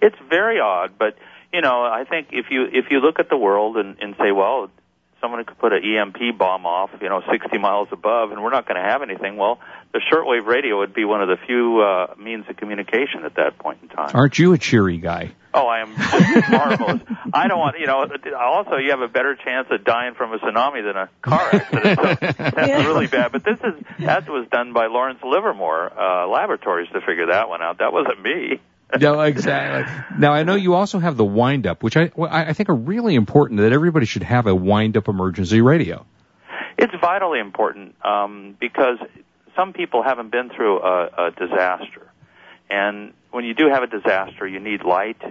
It's 0.01 0.17
very 0.29 0.59
odd, 0.59 0.97
but 0.99 1.15
you 1.53 1.61
know, 1.61 1.83
I 1.83 2.03
think 2.09 2.29
if 2.31 2.47
you 2.49 2.65
if 2.65 2.85
you 2.91 2.99
look 2.99 3.19
at 3.19 3.29
the 3.29 3.37
world 3.37 3.77
and, 3.77 3.97
and 4.01 4.15
say, 4.17 4.31
well, 4.33 4.69
someone 5.23 5.43
could 5.45 5.57
put 5.57 5.71
an 5.71 5.81
EMP 5.83 6.37
bomb 6.37 6.65
off, 6.65 6.89
you 7.01 7.07
know, 7.07 7.21
60 7.31 7.57
miles 7.57 7.87
above, 7.91 8.31
and 8.31 8.43
we're 8.43 8.51
not 8.51 8.67
going 8.67 8.75
to 8.75 8.87
have 8.87 9.01
anything. 9.01 9.37
Well, 9.37 9.59
the 9.93 10.01
shortwave 10.11 10.45
radio 10.45 10.79
would 10.79 10.93
be 10.93 11.05
one 11.05 11.21
of 11.21 11.29
the 11.29 11.37
few 11.47 11.79
uh, 11.81 12.13
means 12.21 12.45
of 12.49 12.57
communication 12.57 13.23
at 13.25 13.35
that 13.35 13.57
point 13.57 13.79
in 13.81 13.87
time. 13.87 14.11
Aren't 14.13 14.37
you 14.37 14.51
a 14.53 14.57
cheery 14.57 14.97
guy? 14.97 15.31
Oh, 15.53 15.65
I 15.67 15.81
am 15.81 15.93
marvelous. 16.51 17.01
I 17.33 17.47
don't 17.47 17.59
want, 17.59 17.79
you 17.79 17.85
know, 17.85 18.05
also 18.37 18.77
you 18.77 18.89
have 18.91 19.01
a 19.01 19.07
better 19.07 19.35
chance 19.35 19.67
of 19.71 19.83
dying 19.85 20.15
from 20.15 20.33
a 20.33 20.39
tsunami 20.39 20.83
than 20.83 20.97
a 20.97 21.09
car 21.21 21.49
accident. 21.53 21.99
So 21.99 22.15
that's 22.43 22.67
Yeah. 22.67 22.85
really 22.87 23.07
bad. 23.07 23.31
But 23.31 23.43
this 23.45 23.59
is, 23.59 23.85
that 23.99 24.27
was 24.27 24.47
done 24.51 24.73
by 24.73 24.87
Lawrence 24.87 25.19
Livermore 25.23 25.91
uh, 25.97 26.27
Laboratories 26.27 26.89
to 26.93 27.01
figure 27.01 27.27
that 27.27 27.49
one 27.49 27.61
out. 27.61 27.77
That 27.77 27.93
wasn't 27.93 28.21
me. 28.21 28.59
No, 28.99 29.21
exactly. 29.21 29.91
Now 30.19 30.33
I 30.33 30.43
know 30.43 30.55
you 30.55 30.73
also 30.73 30.99
have 30.99 31.17
the 31.17 31.25
wind 31.25 31.67
up, 31.67 31.83
which 31.83 31.97
I 31.97 32.11
I 32.17 32.53
think 32.53 32.69
are 32.69 32.75
really 32.75 33.15
important. 33.15 33.59
That 33.59 33.73
everybody 33.73 34.05
should 34.05 34.23
have 34.23 34.47
a 34.47 34.55
wind 34.55 34.97
up 34.97 35.07
emergency 35.07 35.61
radio. 35.61 36.05
It's 36.77 36.93
vitally 36.99 37.39
important 37.39 37.95
um, 38.03 38.57
because 38.59 38.97
some 39.55 39.73
people 39.73 40.03
haven't 40.03 40.31
been 40.31 40.49
through 40.49 40.81
a, 40.81 41.27
a 41.27 41.31
disaster, 41.31 42.11
and 42.69 43.13
when 43.31 43.45
you 43.45 43.53
do 43.53 43.69
have 43.69 43.83
a 43.83 43.87
disaster, 43.87 44.47
you 44.47 44.59
need 44.59 44.83
light, 44.83 45.21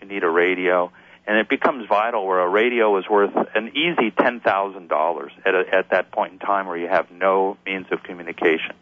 you 0.00 0.08
need 0.08 0.24
a 0.24 0.30
radio, 0.30 0.92
and 1.26 1.38
it 1.38 1.48
becomes 1.48 1.86
vital. 1.88 2.26
Where 2.26 2.40
a 2.40 2.48
radio 2.48 2.98
is 2.98 3.08
worth 3.08 3.34
an 3.54 3.68
easy 3.76 4.10
ten 4.10 4.40
thousand 4.40 4.88
dollars 4.88 5.32
at 5.44 5.54
a, 5.54 5.62
at 5.72 5.90
that 5.90 6.12
point 6.12 6.32
in 6.34 6.38
time, 6.38 6.66
where 6.66 6.76
you 6.76 6.88
have 6.88 7.10
no 7.10 7.56
means 7.64 7.86
of 7.90 8.02
communication, 8.02 8.74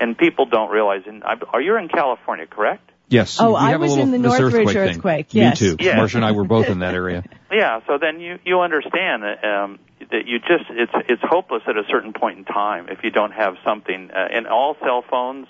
and 0.00 0.16
people 0.16 0.46
don't 0.46 0.70
realize. 0.70 1.02
And 1.06 1.22
I, 1.24 1.34
are 1.52 1.60
you 1.60 1.76
in 1.76 1.88
California? 1.88 2.46
Correct? 2.46 2.90
Yes. 3.08 3.38
Oh, 3.40 3.50
we 3.50 3.56
I 3.56 3.70
have 3.70 3.80
a 3.80 3.84
was 3.84 3.90
little- 3.92 4.04
in 4.04 4.10
the 4.10 4.18
Northridge 4.28 4.68
thing. 4.68 4.76
earthquake, 4.76 5.32
yes. 5.32 5.60
Me 5.60 5.68
too. 5.70 5.76
Yeah. 5.80 5.96
Marcia 5.96 6.18
and 6.18 6.26
I 6.26 6.32
were 6.32 6.44
both 6.44 6.68
in 6.68 6.80
that 6.80 6.94
area. 6.94 7.24
Yeah, 7.50 7.80
so 7.86 7.96
then 7.98 8.20
you 8.20 8.38
you 8.44 8.60
understand 8.60 9.22
that 9.22 9.42
um, 9.42 9.78
that 10.10 10.26
you 10.26 10.38
just 10.38 10.64
it's 10.68 10.92
it's 11.08 11.22
hopeless 11.24 11.62
at 11.66 11.78
a 11.78 11.82
certain 11.88 12.12
point 12.12 12.36
in 12.36 12.44
time 12.44 12.90
if 12.90 13.02
you 13.02 13.10
don't 13.10 13.32
have 13.32 13.54
something. 13.64 14.10
Uh, 14.10 14.28
and 14.30 14.46
all 14.46 14.76
cell 14.82 15.02
phones, 15.10 15.46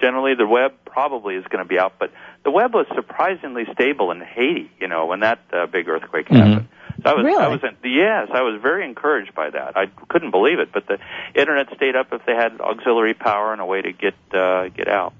generally, 0.00 0.34
the 0.34 0.44
web 0.44 0.72
probably 0.84 1.36
is 1.36 1.44
going 1.44 1.62
to 1.62 1.68
be 1.68 1.78
out, 1.78 2.00
but 2.00 2.10
the 2.42 2.50
web 2.50 2.74
was 2.74 2.86
surprisingly 2.96 3.62
stable 3.74 4.10
in 4.10 4.20
Haiti. 4.22 4.68
You 4.80 4.88
know, 4.88 5.06
when 5.06 5.20
that 5.20 5.38
uh, 5.52 5.66
big 5.66 5.88
earthquake 5.88 6.26
happened. 6.26 6.66
So 7.04 7.10
I 7.10 7.14
was, 7.14 7.24
Really? 7.24 7.44
I 7.44 7.46
was, 7.48 7.60
in, 7.62 7.76
yes, 7.92 8.28
I 8.34 8.42
was 8.42 8.60
very 8.60 8.84
encouraged 8.84 9.32
by 9.36 9.48
that. 9.50 9.76
I 9.76 9.86
couldn't 10.08 10.32
believe 10.32 10.58
it, 10.58 10.70
but 10.72 10.88
the 10.88 10.98
internet 11.40 11.68
stayed 11.76 11.94
up 11.94 12.08
if 12.12 12.26
they 12.26 12.34
had 12.34 12.60
auxiliary 12.60 13.14
power 13.14 13.52
and 13.52 13.60
a 13.60 13.66
way 13.66 13.82
to 13.82 13.92
get 13.92 14.14
uh, 14.34 14.66
get 14.70 14.88
out. 14.88 15.12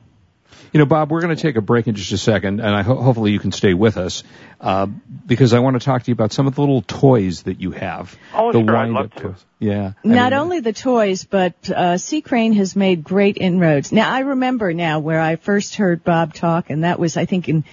You 0.73 0.81
know, 0.81 0.87
Bob, 0.87 1.11
we're 1.11 1.21
going 1.23 1.35
to 1.35 1.41
take 1.41 1.57
a 1.57 1.61
break 1.61 1.87
in 1.87 1.95
just 1.95 2.12
a 2.12 2.19
second, 2.19 2.61
and 2.61 2.75
I 2.75 2.83
ho- 2.83 3.00
hopefully 3.00 3.31
you 3.33 3.38
can 3.38 3.53
stay 3.53 3.73
with 3.73 3.97
us 3.97 4.25
uh, 4.61 4.87
because 5.26 5.55
I 5.55 5.61
want 5.61 5.81
to 5.81 5.85
talk 5.85 6.03
to 6.03 6.11
you 6.11 6.12
about 6.12 6.33
some 6.33 6.47
of 6.47 6.55
the 6.55 6.61
little 6.61 6.83
toys 6.83 7.43
that 7.45 7.61
you 7.61 7.71
have. 7.71 8.15
Oh, 8.35 8.53
the 8.53 8.61
sure, 8.65 8.76
I'd 8.76 8.91
love 8.91 9.15
to. 9.15 9.23
toys. 9.23 9.45
Yeah. 9.59 9.93
I 10.05 10.09
Not 10.09 10.33
mean, 10.33 10.41
only 10.41 10.61
the 10.61 10.73
toys, 10.75 11.25
but 11.25 11.71
uh, 11.71 11.97
C 11.99 12.21
Crane 12.21 12.53
has 12.55 12.76
made 12.76 13.05
great 13.05 13.38
inroads. 13.38 13.91
Now 13.93 14.12
I 14.12 14.21
remember 14.21 14.75
now 14.75 14.99
where 14.99 15.21
I 15.21 15.37
first 15.37 15.76
heard 15.76 16.05
Bob 16.05 16.35
talk, 16.35 16.69
and 16.69 16.85
that 16.85 16.99
was 16.99 17.17
I 17.17 17.25
think 17.25 17.49
in 17.49 17.65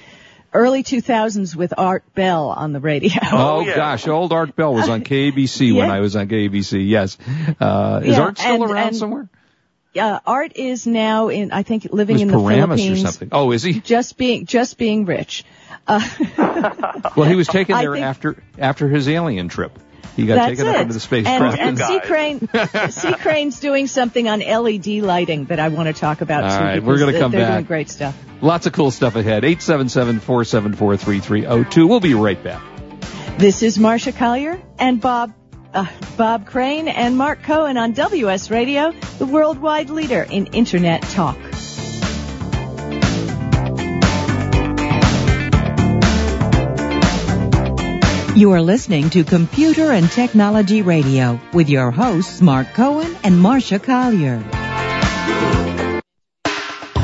early 0.53 0.83
2000s 0.83 1.55
with 1.55 1.73
Art 1.77 2.03
Bell 2.13 2.49
on 2.49 2.73
the 2.73 2.79
radio. 2.79 3.11
Oh, 3.23 3.57
Oh, 3.57 3.61
yeah. 3.65 3.75
gosh, 3.75 4.07
old 4.07 4.31
Art 4.31 4.55
Bell 4.55 4.73
was 4.73 4.87
on 4.87 5.03
KBC 5.03 5.75
when 5.75 5.87
Yeah. 5.87 5.93
I 5.95 5.99
was 5.99 6.15
on 6.15 6.27
KBC. 6.29 6.87
Yes. 6.87 7.17
Uh, 7.59 8.01
is 8.03 8.15
Yeah, 8.15 8.21
Art 8.21 8.37
still 8.37 8.61
and- 8.63 8.71
around 8.71 8.87
and- 8.89 8.95
somewhere? 8.95 9.29
Uh, 9.99 10.19
Art 10.25 10.53
is 10.55 10.85
now 10.87 11.27
in 11.29 11.51
I 11.51 11.63
think 11.63 11.87
living 11.91 12.19
in 12.19 12.27
the 12.27 12.33
Paramus 12.33 12.79
or 12.79 12.83
Philippines. 12.83 13.01
something? 13.01 13.29
Oh, 13.31 13.51
is 13.51 13.63
he? 13.63 13.79
Just 13.79 14.17
being 14.17 14.45
just 14.45 14.77
being 14.77 15.05
rich. 15.05 15.43
Well, 15.87 17.27
he 17.29 17.35
was 17.35 17.47
taken 17.47 17.75
there 17.81 17.93
think- 17.93 18.05
after 18.05 18.41
after 18.57 18.87
his 18.87 19.07
alien 19.09 19.49
trip. 19.49 19.77
He 20.15 20.27
got 20.27 20.35
That's 20.35 20.49
taken 20.51 20.67
it. 20.67 20.75
up 20.75 20.81
into 20.83 20.93
the 20.93 20.99
spacecraft. 20.99 21.57
and, 21.59 21.69
and 21.69 21.77
Guys. 21.77 21.87
C 21.87 21.99
Crane, 21.99 22.47
C 22.91 23.13
Crane's 23.13 23.59
doing 23.59 23.87
something 23.87 24.29
on 24.29 24.39
LED 24.41 24.87
lighting 25.01 25.45
that 25.45 25.59
I 25.59 25.69
want 25.69 25.87
to 25.87 25.93
talk 25.93 26.21
about 26.21 26.43
All 26.43 26.59
too. 26.59 26.63
right, 26.63 26.83
we're 26.83 26.99
gonna 26.99 27.11
they're- 27.13 27.21
come 27.21 27.31
they're 27.31 27.41
back. 27.41 27.53
doing 27.55 27.65
great 27.65 27.89
stuff. 27.89 28.15
Lots 28.41 28.67
of 28.67 28.73
cool 28.73 28.91
stuff 28.91 29.15
ahead. 29.15 29.41
877-474-3302. 29.43 31.89
We'll 31.89 31.99
be 31.99 32.13
right 32.13 32.41
back. 32.43 32.61
This 33.37 33.63
is 33.63 33.79
Marcia 33.79 34.11
Collier 34.11 34.61
and 34.77 35.01
Bob 35.01 35.33
uh, 35.73 35.85
Bob 36.17 36.45
Crane 36.45 36.87
and 36.87 37.17
Mark 37.17 37.43
Cohen 37.43 37.77
on 37.77 37.93
WS 37.93 38.49
Radio, 38.49 38.91
the 39.17 39.25
worldwide 39.25 39.89
leader 39.89 40.23
in 40.23 40.47
Internet 40.47 41.01
talk. 41.03 41.37
You 48.35 48.51
are 48.53 48.61
listening 48.61 49.11
to 49.11 49.23
Computer 49.23 49.91
and 49.91 50.09
Technology 50.09 50.81
Radio 50.81 51.39
with 51.53 51.69
your 51.69 51.91
hosts 51.91 52.41
Mark 52.41 52.73
Cohen 52.73 53.15
and 53.23 53.39
Marcia 53.39 53.77
Collier. 53.77 54.62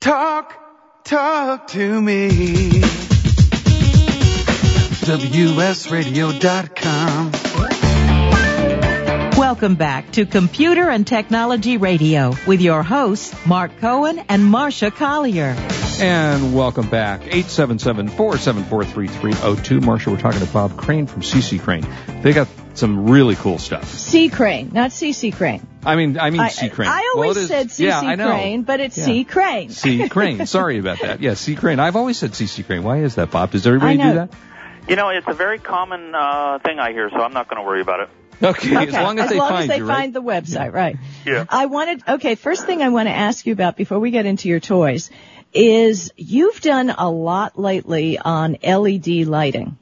Talk, 0.00 0.54
talk 1.04 1.66
to 1.68 2.00
me. 2.00 2.80
WSRadio.com. 5.08 7.32
Welcome 9.36 9.74
back 9.74 10.12
to 10.12 10.24
Computer 10.24 10.88
and 10.88 11.04
Technology 11.04 11.78
Radio 11.78 12.32
with 12.46 12.60
your 12.60 12.84
hosts, 12.84 13.34
Mark 13.44 13.76
Cohen 13.80 14.20
and 14.28 14.44
Marcia 14.44 14.92
Collier. 14.92 15.56
And 16.00 16.54
welcome 16.54 16.88
back. 16.88 17.22
877-474-3302. 17.22 19.82
Marcia, 19.82 20.10
we're 20.10 20.20
talking 20.20 20.38
to 20.38 20.46
Bob 20.46 20.76
Crane 20.76 21.08
from 21.08 21.22
CC 21.22 21.60
Crane. 21.60 21.84
They 22.22 22.32
got 22.32 22.46
some 22.78 23.08
really 23.10 23.34
cool 23.34 23.58
stuff. 23.58 23.88
C 23.92 24.28
Crane, 24.28 24.70
not 24.72 24.90
CC 24.90 25.32
Crane. 25.34 25.66
I 25.84 25.96
mean, 25.96 26.18
I 26.18 26.30
mean 26.30 26.48
C 26.50 26.68
Crane. 26.68 26.88
I 26.88 27.12
always 27.14 27.36
Well, 27.36 27.46
said 27.46 27.68
CC 27.68 27.80
yeah, 27.86 28.16
Crane, 28.16 28.62
but 28.62 28.80
it's 28.80 28.96
Yeah. 28.98 29.04
C 29.04 29.24
Crane. 29.24 29.70
C 29.70 30.08
Crane. 30.08 30.46
Sorry 30.46 30.78
about 30.78 31.00
that. 31.00 31.20
Yeah, 31.20 31.34
C 31.34 31.54
Crane. 31.56 31.80
I've 31.80 31.96
always 31.96 32.18
said 32.18 32.32
CC 32.32 32.64
Crane. 32.64 32.82
Why 32.82 32.98
is 32.98 33.16
that, 33.16 33.30
Bob? 33.30 33.50
Does 33.52 33.66
everybody 33.66 33.96
do 33.98 34.14
that? 34.14 34.30
You 34.88 34.96
know, 34.96 35.10
it's 35.10 35.26
a 35.28 35.34
very 35.34 35.58
common 35.58 36.14
uh, 36.14 36.58
thing 36.64 36.78
I 36.78 36.92
hear, 36.92 37.10
so 37.10 37.16
I'm 37.20 37.34
not 37.34 37.48
going 37.48 37.60
to 37.62 37.66
worry 37.66 37.82
about 37.82 38.00
it. 38.00 38.08
Okay, 38.42 38.76
Okay, 38.76 38.86
as 38.86 38.92
long 38.94 39.18
as 39.18 39.28
they 39.28 39.36
find 39.38 39.70
you, 39.76 39.84
right? 39.84 39.96
find 39.96 40.14
the 40.14 40.22
website, 40.22 40.72
right? 40.72 40.96
Yeah. 41.26 41.44
I 41.48 41.66
wanted, 41.66 42.02
okay, 42.08 42.36
first 42.36 42.64
thing 42.66 42.82
I 42.82 42.88
want 42.88 43.08
to 43.08 43.12
ask 43.12 43.44
you 43.46 43.52
about 43.52 43.76
before 43.76 43.98
we 43.98 44.12
get 44.12 44.26
into 44.26 44.48
your 44.48 44.60
toys 44.60 45.10
is 45.52 46.12
you've 46.16 46.60
done 46.60 46.88
a 46.90 47.10
lot 47.10 47.58
lately 47.58 48.16
on 48.16 48.56
LED 48.62 49.08
lighting. 49.26 49.76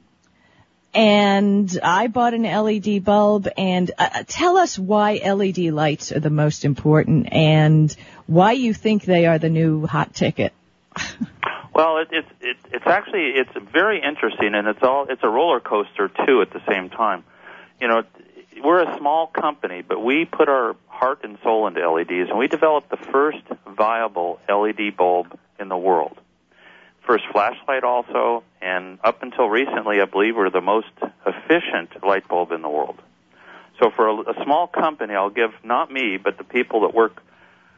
And 0.97 1.79
I 1.83 2.07
bought 2.07 2.33
an 2.33 2.41
LED 2.41 3.03
bulb 3.03 3.47
and 3.55 3.91
uh, 3.99 4.23
tell 4.25 4.57
us 4.57 4.79
why 4.79 5.21
LED 5.23 5.59
lights 5.71 6.11
are 6.11 6.19
the 6.19 6.31
most 6.31 6.65
important 6.65 7.31
and 7.31 7.95
why 8.25 8.53
you 8.53 8.73
think 8.73 9.03
they 9.03 9.27
are 9.27 9.37
the 9.37 9.49
new 9.49 9.85
hot 9.85 10.15
ticket. 10.15 10.53
Well, 11.77 11.99
it, 11.99 12.07
it's 12.11 12.27
it, 12.41 12.57
it's 12.73 12.87
actually 12.87 13.33
it's 13.35 13.51
very 13.71 14.01
interesting, 14.01 14.55
and 14.55 14.67
it's 14.67 14.81
all 14.81 15.05
it's 15.07 15.21
a 15.21 15.29
roller 15.29 15.59
coaster 15.59 16.09
too 16.25 16.41
at 16.41 16.49
the 16.49 16.59
same 16.67 16.89
time. 16.89 17.23
You 17.79 17.87
know, 17.87 18.03
we're 18.63 18.81
a 18.81 18.97
small 18.97 19.27
company, 19.27 19.83
but 19.87 20.03
we 20.03 20.25
put 20.25 20.49
our 20.49 20.75
heart 20.87 21.19
and 21.23 21.37
soul 21.43 21.67
into 21.67 21.87
LEDs, 21.87 22.31
and 22.31 22.39
we 22.39 22.47
developed 22.47 22.89
the 22.89 22.97
first 22.97 23.43
viable 23.67 24.39
LED 24.49 24.97
bulb 24.97 25.37
in 25.59 25.69
the 25.69 25.77
world. 25.77 26.17
First 27.07 27.23
flashlight, 27.31 27.83
also, 27.85 28.43
and 28.61 28.99
up 29.01 29.23
until 29.23 29.47
recently, 29.47 30.01
I 30.01 30.05
believe 30.05 30.35
we're 30.35 30.49
the 30.49 30.59
most 30.61 30.87
efficient 31.25 32.03
light 32.05 32.27
bulb 32.27 32.51
in 32.51 32.61
the 32.61 32.67
world. 32.69 32.99
So 33.79 33.91
for 33.95 34.07
a, 34.09 34.31
a 34.31 34.43
small 34.43 34.67
company, 34.67 35.13
I'll 35.15 35.29
give 35.29 35.51
not 35.63 35.89
me, 35.89 36.17
but 36.21 36.37
the 36.37 36.43
people 36.43 36.81
that 36.81 36.93
work 36.93 37.21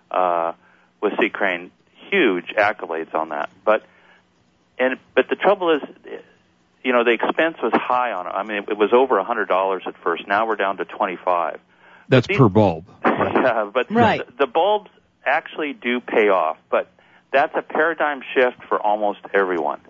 uh, 0.09 0.53
with 1.01 1.13
C 1.19 1.29
Crane 1.29 1.69
huge 2.09 2.47
accolades 2.57 3.13
on 3.13 3.29
that. 3.29 3.51
But 3.63 3.83
and 4.79 4.97
but 5.13 5.29
the 5.29 5.35
trouble 5.35 5.75
is, 5.75 5.81
you 6.83 6.91
know, 6.93 7.03
the 7.03 7.11
expense 7.11 7.57
was 7.61 7.73
high 7.75 8.11
on 8.13 8.25
it. 8.25 8.31
I 8.31 8.41
mean, 8.41 8.63
it 8.67 8.77
was 8.77 8.91
over 8.93 9.19
a 9.19 9.23
hundred 9.23 9.47
dollars 9.47 9.83
at 9.85 9.95
first. 9.97 10.27
Now 10.27 10.47
we're 10.47 10.55
down 10.55 10.77
to 10.77 10.85
twenty 10.85 11.17
five. 11.23 11.59
That's 12.07 12.25
These- 12.27 12.37
per 12.37 12.49
bulb. 12.49 12.85
yeah, 13.05 13.69
but 13.71 13.91
Right. 13.91 14.25
the, 14.25 14.45
the 14.45 14.51
bulbs 14.51 14.89
actually 15.23 15.73
do 15.73 15.99
pay 15.99 16.29
off. 16.29 16.57
But 16.71 16.89
that's 17.31 17.53
a 17.55 17.61
paradigm 17.61 18.21
shift 18.33 18.63
for 18.67 18.79
almost 18.79 19.19
everyone 19.33 19.81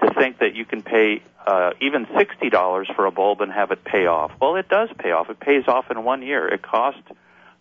to 0.00 0.12
think 0.14 0.38
that 0.38 0.54
you 0.54 0.64
can 0.64 0.82
pay 0.82 1.22
uh, 1.46 1.70
even 1.80 2.06
sixty 2.16 2.50
dollars 2.50 2.88
for 2.94 3.06
a 3.06 3.10
bulb 3.10 3.40
and 3.40 3.52
have 3.52 3.70
it 3.70 3.84
pay 3.84 4.06
off. 4.06 4.32
Well, 4.40 4.56
it 4.56 4.68
does 4.68 4.88
pay 4.98 5.10
off. 5.12 5.30
It 5.30 5.40
pays 5.40 5.66
off 5.68 5.90
in 5.90 6.02
one 6.04 6.22
year. 6.22 6.48
It 6.48 6.62
costs, 6.62 7.02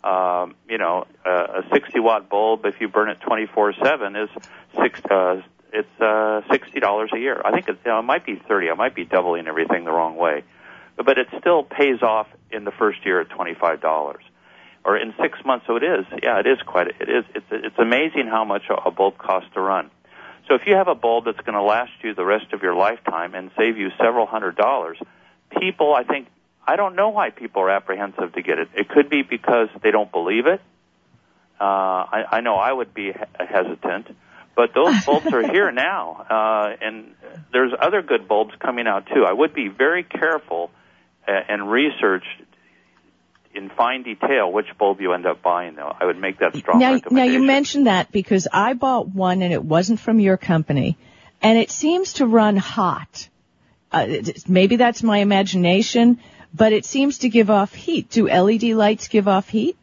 um, 0.04 0.56
you 0.70 0.78
know, 0.78 1.06
uh, 1.26 1.62
a 1.62 1.70
sixty 1.72 2.00
watt 2.00 2.30
bulb 2.30 2.66
if 2.66 2.80
you 2.82 2.88
burn 2.88 3.10
it 3.10 3.20
twenty 3.22 3.46
four 3.48 3.74
seven 3.74 4.16
is 4.16 4.30
six. 4.80 5.00
Uh, 5.10 5.42
it's 5.74 6.02
uh, 6.02 6.42
sixty 6.52 6.80
dollars 6.80 7.12
a 7.14 7.20
year. 7.20 7.42
I 7.44 7.52
think 7.52 7.68
it, 7.70 7.78
you 7.86 7.92
know, 7.92 8.00
it 8.00 8.04
might 8.04 8.26
be 8.26 8.36
thirty. 8.48 8.70
I 8.70 8.74
might 8.74 8.96
be 8.96 9.06
doubling 9.06 9.48
everything 9.48 9.84
the 9.86 9.92
wrong 9.92 10.16
way, 10.16 10.44
but 10.98 11.18
it 11.18 11.28
still 11.40 11.64
pays 11.64 12.02
off 12.02 12.28
in 12.52 12.66
the 12.66 12.72
first 12.72 13.06
year 13.06 13.22
at 13.22 13.30
twenty 13.30 13.54
five 13.54 13.82
dollars 13.82 14.24
or 14.84 14.98
in 14.98 15.14
six 15.22 15.38
months. 15.46 15.66
So 15.68 15.76
it 15.76 15.84
is, 15.84 16.06
yeah, 16.24 16.40
it 16.40 16.48
is 16.48 16.60
quite. 16.66 16.88
It 16.88 17.10
is. 17.10 17.26
It's 17.36 17.46
it's 17.52 17.80
amazing 17.80 18.28
how 18.28 18.46
much 18.46 18.64
a, 18.70 18.76
a 18.88 18.92
bulb 18.92 19.18
costs 19.18 19.50
to 19.54 19.62
run. 19.62 19.92
So 20.48 20.56
if 20.56 20.62
you 20.66 20.76
have 20.76 20.88
a 20.88 20.96
bulb 20.96 21.26
that's 21.26 21.40
going 21.40 21.54
to 21.56 21.62
last 21.62 21.92
you 22.04 22.14
the 22.14 22.26
rest 22.26 22.52
of 22.54 22.62
your 22.62 22.76
lifetime 22.76 23.36
and 23.36 23.52
save 23.58 23.78
you 23.78 23.90
several 23.98 24.26
hundred 24.26 24.56
dollars, 24.58 24.98
people, 25.60 25.94
I 25.94 26.04
think, 26.04 26.28
I 26.68 26.76
don't 26.76 26.96
know 26.96 27.10
why 27.10 27.30
people 27.30 27.62
are 27.62 27.70
apprehensive 27.70 28.34
to 28.34 28.42
get 28.42 28.60
it. 28.60 28.70
It 28.76 28.90
could 28.90 29.10
be 29.10 29.22
because 29.22 29.70
they 29.82 29.92
don't 29.92 30.12
believe 30.12 30.48
it. 30.48 30.62
Uh, 31.60 31.64
I, 31.64 32.24
I 32.32 32.42
know 32.42 32.56
I 32.56 32.74
would 32.74 32.94
be 32.94 33.14
he- 33.14 33.46
hesitant, 33.46 34.08
but 34.56 34.74
those 34.74 35.06
bulbs 35.06 35.32
are 35.32 35.52
here 35.52 35.72
now, 35.72 36.26
uh, 36.30 36.76
and 36.82 37.14
there's 37.54 37.72
other 37.80 38.02
good 38.02 38.28
bulbs 38.28 38.54
coming 38.60 38.88
out 38.88 39.06
too. 39.14 39.24
I 39.26 39.34
would 39.34 39.54
be 39.54 39.68
very 39.68 40.04
careful 40.04 40.72
uh, 41.28 41.32
and 41.48 41.72
research 41.72 42.26
in 43.56 43.70
fine 43.70 44.04
detail 44.04 44.52
which 44.52 44.68
bulb 44.78 45.02
you 45.02 45.14
end 45.14 45.26
up 45.26 45.42
buying. 45.42 45.76
Though 45.76 45.96
I 46.00 46.06
would 46.06 46.18
make 46.18 46.40
that 46.40 46.56
strong 46.56 46.80
Now, 46.80 47.00
now 47.10 47.24
you 47.24 47.42
mentioned 47.42 47.88
that 47.88 48.12
because 48.12 48.48
I 48.52 48.74
bought 48.74 49.08
one 49.08 49.42
and 49.42 49.54
it 49.54 49.64
wasn't 49.64 50.00
from 50.00 50.20
your 50.20 50.38
company, 50.38 50.98
and 51.42 51.58
it 51.58 51.72
seems 51.72 52.14
to 52.14 52.26
run 52.26 52.58
hot. 52.58 53.28
Uh, 53.92 54.08
maybe 54.48 54.78
that's 54.78 55.04
my 55.04 55.18
imagination, 55.18 56.20
but 56.54 56.72
it 56.72 56.86
seems 56.86 57.20
to 57.20 57.30
give 57.30 57.50
off 57.50 57.74
heat. 57.74 58.10
Do 58.10 58.30
LED 58.30 58.64
lights 58.64 59.10
give 59.10 59.28
off 59.28 59.50
heat? 59.50 59.78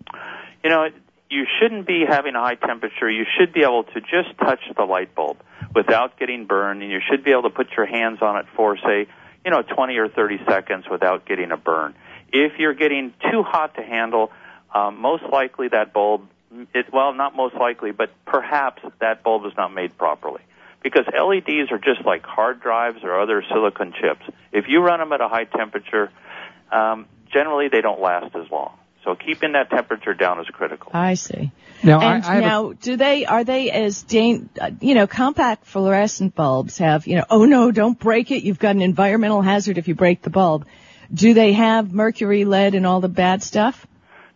you 0.62 0.70
know, 0.70 0.88
you 1.30 1.46
shouldn't 1.58 1.86
be 1.86 2.04
having 2.08 2.34
a 2.34 2.40
high 2.40 2.54
temperature. 2.54 3.10
You 3.10 3.24
should 3.38 3.52
be 3.52 3.60
able 3.62 3.84
to 3.84 4.00
just 4.00 4.36
touch 4.38 4.60
the 4.76 4.84
light 4.84 5.14
bulb 5.14 5.38
without 5.74 6.18
getting 6.18 6.46
burned, 6.46 6.82
and 6.82 6.90
you 6.90 7.00
should 7.08 7.24
be 7.24 7.30
able 7.30 7.42
to 7.42 7.50
put 7.50 7.68
your 7.76 7.86
hands 7.86 8.18
on 8.22 8.38
it 8.38 8.46
for, 8.56 8.76
say, 8.76 9.06
you 9.44 9.50
know, 9.50 9.62
20 9.62 9.96
or 9.96 10.08
30 10.08 10.40
seconds 10.48 10.84
without 10.90 11.26
getting 11.26 11.52
a 11.52 11.56
burn. 11.56 11.94
If 12.32 12.58
you're 12.58 12.74
getting 12.74 13.12
too 13.30 13.42
hot 13.42 13.74
to 13.76 13.82
handle, 13.82 14.30
um, 14.74 15.00
most 15.00 15.24
likely 15.24 15.68
that 15.68 15.92
bulb, 15.92 16.28
it, 16.74 16.92
well, 16.92 17.12
not 17.14 17.34
most 17.36 17.54
likely, 17.54 17.92
but 17.92 18.10
perhaps 18.26 18.82
that 19.00 19.22
bulb 19.22 19.46
is 19.46 19.52
not 19.56 19.72
made 19.72 19.96
properly. 19.96 20.42
Because 20.82 21.06
LEDs 21.06 21.72
are 21.72 21.78
just 21.78 22.04
like 22.04 22.24
hard 22.24 22.60
drives 22.60 23.02
or 23.02 23.20
other 23.20 23.42
silicon 23.52 23.92
chips. 24.00 24.22
If 24.52 24.66
you 24.68 24.80
run 24.80 25.00
them 25.00 25.12
at 25.12 25.20
a 25.20 25.28
high 25.28 25.44
temperature, 25.44 26.10
um, 26.70 27.06
generally 27.32 27.68
they 27.68 27.80
don't 27.80 28.00
last 28.00 28.34
as 28.36 28.50
long. 28.50 28.74
So 29.04 29.14
keeping 29.14 29.52
that 29.52 29.70
temperature 29.70 30.12
down 30.14 30.40
is 30.40 30.46
critical. 30.48 30.90
I 30.94 31.14
see. 31.14 31.50
Now, 31.82 32.00
and 32.00 32.24
I, 32.24 32.28
I 32.28 32.34
have 32.34 32.42
a- 32.42 32.46
now, 32.46 32.72
do 32.72 32.96
they 32.96 33.24
are 33.24 33.42
they 33.44 33.70
as 33.70 34.02
dan- 34.02 34.50
uh, 34.60 34.70
you 34.80 34.94
know 34.94 35.06
compact 35.06 35.66
fluorescent 35.66 36.34
bulbs 36.34 36.78
have 36.78 37.06
you 37.06 37.16
know 37.16 37.24
oh 37.30 37.44
no 37.44 37.70
don't 37.70 37.98
break 37.98 38.30
it 38.30 38.42
you've 38.42 38.58
got 38.58 38.74
an 38.74 38.82
environmental 38.82 39.40
hazard 39.40 39.78
if 39.78 39.88
you 39.88 39.94
break 39.94 40.22
the 40.22 40.30
bulb. 40.30 40.66
Do 41.12 41.34
they 41.34 41.52
have 41.52 41.92
mercury, 41.92 42.44
lead, 42.44 42.74
and 42.74 42.86
all 42.86 43.00
the 43.00 43.08
bad 43.08 43.42
stuff? 43.42 43.86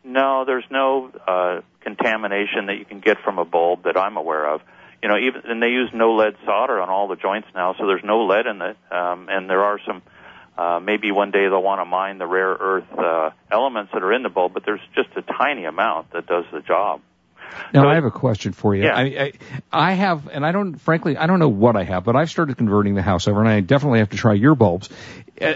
No, 0.04 0.44
there's 0.44 0.64
no 0.70 1.10
uh, 1.28 1.60
contamination 1.80 2.66
that 2.66 2.78
you 2.78 2.84
can 2.84 3.00
get 3.00 3.18
from 3.24 3.38
a 3.38 3.44
bulb 3.44 3.84
that 3.84 3.96
I'm 3.96 4.16
aware 4.16 4.54
of. 4.54 4.62
You 5.02 5.08
know, 5.08 5.16
even 5.18 5.42
and 5.44 5.62
they 5.62 5.68
use 5.68 5.90
no 5.92 6.14
lead 6.14 6.36
solder 6.44 6.80
on 6.80 6.88
all 6.88 7.08
the 7.08 7.16
joints 7.16 7.48
now, 7.54 7.74
so 7.78 7.86
there's 7.86 8.04
no 8.04 8.24
lead 8.26 8.46
in 8.46 8.62
it. 8.62 8.76
Um, 8.90 9.28
and 9.28 9.48
there 9.50 9.62
are 9.62 9.78
some. 9.86 10.02
Uh, 10.56 10.78
maybe 10.80 11.10
one 11.10 11.30
day 11.30 11.48
they'll 11.48 11.62
want 11.62 11.80
to 11.80 11.84
mine 11.86 12.18
the 12.18 12.26
rare 12.26 12.50
earth 12.50 12.84
uh, 12.96 13.30
elements 13.50 13.90
that 13.94 14.02
are 14.02 14.12
in 14.12 14.22
the 14.22 14.28
bulb, 14.28 14.52
but 14.52 14.64
there's 14.66 14.82
just 14.94 15.08
a 15.16 15.22
tiny 15.22 15.64
amount 15.64 16.12
that 16.12 16.26
does 16.26 16.44
the 16.52 16.60
job. 16.60 17.00
Now 17.72 17.84
So- 17.84 17.88
I 17.88 17.94
have 17.94 18.04
a 18.04 18.10
question 18.10 18.52
for 18.52 18.74
you. 18.74 18.84
Yeah. 18.84 18.94
I, 18.94 19.02
I, 19.02 19.32
I 19.72 19.92
have, 19.92 20.28
and 20.28 20.44
I 20.44 20.52
don't, 20.52 20.76
frankly, 20.76 21.16
I 21.16 21.26
don't 21.26 21.38
know 21.38 21.48
what 21.48 21.74
I 21.74 21.84
have, 21.84 22.04
but 22.04 22.16
I've 22.16 22.30
started 22.30 22.58
converting 22.58 22.94
the 22.94 23.02
house 23.02 23.28
over, 23.28 23.40
and 23.40 23.48
I 23.48 23.60
definitely 23.60 24.00
have 24.00 24.10
to 24.10 24.16
try 24.18 24.34
your 24.34 24.54
bulbs. 24.54 24.90
Uh, 25.40 25.54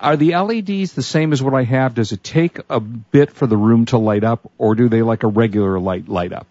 are 0.00 0.16
the 0.16 0.36
LEDs 0.36 0.92
the 0.92 1.02
same 1.02 1.32
as 1.32 1.42
what 1.42 1.54
I 1.54 1.64
have? 1.64 1.94
Does 1.94 2.12
it 2.12 2.22
take 2.22 2.58
a 2.68 2.80
bit 2.80 3.30
for 3.30 3.46
the 3.46 3.56
room 3.56 3.86
to 3.86 3.98
light 3.98 4.24
up, 4.24 4.50
or 4.58 4.74
do 4.74 4.88
they 4.88 5.02
like 5.02 5.22
a 5.22 5.28
regular 5.28 5.78
light 5.80 6.08
light 6.08 6.32
up? 6.32 6.46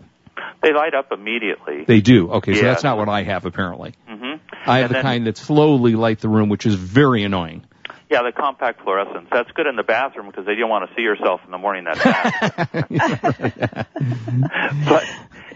They 0.61 0.73
light 0.73 0.93
up 0.93 1.11
immediately. 1.11 1.85
They 1.85 2.01
do. 2.01 2.29
Okay, 2.33 2.53
so 2.55 2.61
that's 2.61 2.83
not 2.83 2.97
what 2.97 3.09
I 3.09 3.23
have 3.23 3.45
apparently. 3.45 3.93
hmm 4.07 4.33
I 4.65 4.79
have 4.79 4.85
And 4.85 4.89
the 4.89 4.93
then- 4.95 5.03
kind 5.03 5.27
that 5.27 5.37
slowly 5.37 5.95
light 5.95 6.19
the 6.19 6.29
room, 6.29 6.49
which 6.49 6.65
is 6.65 6.75
very 6.75 7.23
annoying. 7.23 7.65
Yeah, 8.11 8.23
the 8.23 8.31
compact 8.33 8.81
fluorescence. 8.83 9.27
That's 9.31 9.49
good 9.51 9.67
in 9.67 9.77
the 9.77 9.83
bathroom 9.83 10.27
because 10.27 10.45
you 10.45 10.55
don't 10.55 10.69
want 10.69 10.89
to 10.89 10.95
see 10.95 11.01
yourself 11.01 11.39
in 11.45 11.51
the 11.51 11.57
morning. 11.57 11.85
That's 11.85 12.03
bad. 12.03 13.87
but 14.85 15.03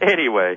anyway, 0.02 0.56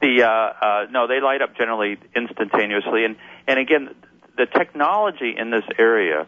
the 0.00 0.22
uh, 0.22 0.28
uh, 0.28 0.86
no, 0.90 1.06
they 1.08 1.20
light 1.20 1.42
up 1.42 1.56
generally 1.56 1.98
instantaneously, 2.14 3.04
and 3.04 3.16
and 3.48 3.58
again, 3.58 3.90
the 4.36 4.46
technology 4.46 5.34
in 5.36 5.50
this 5.50 5.64
area. 5.78 6.26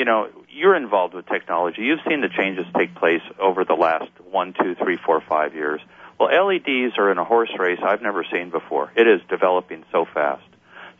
You 0.00 0.06
know, 0.06 0.30
you're 0.48 0.76
involved 0.76 1.12
with 1.12 1.26
technology. 1.26 1.82
You've 1.82 2.00
seen 2.08 2.22
the 2.22 2.30
changes 2.30 2.64
take 2.74 2.94
place 2.94 3.20
over 3.38 3.66
the 3.66 3.74
last 3.74 4.10
one, 4.30 4.54
two, 4.58 4.74
three, 4.74 4.96
four, 4.96 5.20
five 5.20 5.54
years. 5.54 5.82
Well, 6.18 6.30
LEDs 6.30 6.96
are 6.96 7.12
in 7.12 7.18
a 7.18 7.24
horse 7.24 7.50
race 7.58 7.80
I've 7.82 8.00
never 8.00 8.24
seen 8.32 8.48
before. 8.48 8.90
It 8.96 9.06
is 9.06 9.20
developing 9.28 9.84
so 9.92 10.06
fast. 10.06 10.42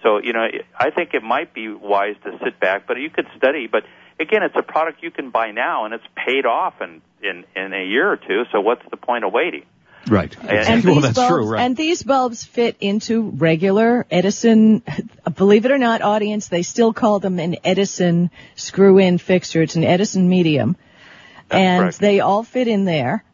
So, 0.03 0.19
you 0.19 0.35
know, 0.35 0.47
I 0.79 0.91
think 0.91 1.15
it 1.15 1.23
might 1.23 1.55
be 1.55 1.73
wise 1.73 2.17
to 2.25 2.39
sit 2.45 2.61
back, 2.61 2.87
but 2.87 2.99
you 2.99 3.09
could 3.09 3.27
study. 3.39 3.69
But 3.69 3.85
again, 4.21 4.43
it's 4.43 4.55
a 4.55 4.63
product 4.63 5.03
you 5.03 5.11
can 5.11 5.31
buy 5.31 5.51
now, 5.51 5.87
and 5.87 5.95
it's 5.95 6.05
paid 6.15 6.45
off 6.45 6.75
in 6.83 7.01
in, 7.23 7.47
in 7.57 7.73
a 7.73 7.83
year 7.83 8.13
or 8.13 8.19
two. 8.19 8.45
So, 8.53 8.61
what's 8.61 8.83
the 8.91 8.99
point 8.99 9.25
of 9.25 9.33
waiting? 9.33 9.65
Right. 10.09 10.35
And 10.43 10.85
well, 10.85 10.95
these 10.95 11.03
that's 11.03 11.17
bulbs, 11.17 11.29
true. 11.29 11.47
Right. 11.47 11.65
And 11.65 11.77
these 11.77 12.03
bulbs 12.03 12.45
fit 12.45 12.77
into 12.81 13.23
regular 13.23 14.07
Edison. 14.11 14.83
Believe 15.37 15.67
it 15.67 15.71
or 15.71 15.79
not, 15.79 16.03
audience, 16.03 16.49
they 16.49 16.63
still 16.63 16.93
call 16.93 17.21
them 17.21 17.39
an 17.39 17.57
Edison 17.65 18.31
screw-in 18.57 19.19
fixture. 19.19 19.63
It's 19.63 19.77
an 19.77 19.85
Edison 19.85 20.29
medium, 20.29 20.77
and 21.51 21.83
correct. 21.83 21.99
they 22.01 22.21
all 22.21 22.43
fit 22.43 22.67
in 22.67 22.85
there. 22.85 23.25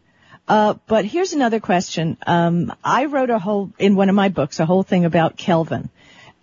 Uh, 0.49 0.75
but 0.87 1.05
here's 1.05 1.33
another 1.33 1.61
question. 1.61 2.17
Um, 2.27 2.73
I 2.83 3.07
wrote 3.07 3.31
a 3.31 3.39
whole 3.39 3.73
in 3.79 3.97
one 3.97 4.09
of 4.09 4.15
my 4.15 4.29
books 4.29 4.61
a 4.61 4.67
whole 4.67 4.83
thing 4.83 5.05
about 5.05 5.37
Kelvin, 5.37 5.89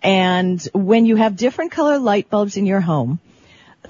and 0.02 0.60
when 0.72 1.06
you 1.06 1.16
have 1.16 1.36
different 1.36 1.72
color 1.72 1.98
light 1.98 2.30
bulbs 2.30 2.56
in 2.56 2.66
your 2.66 2.80
home, 2.80 3.18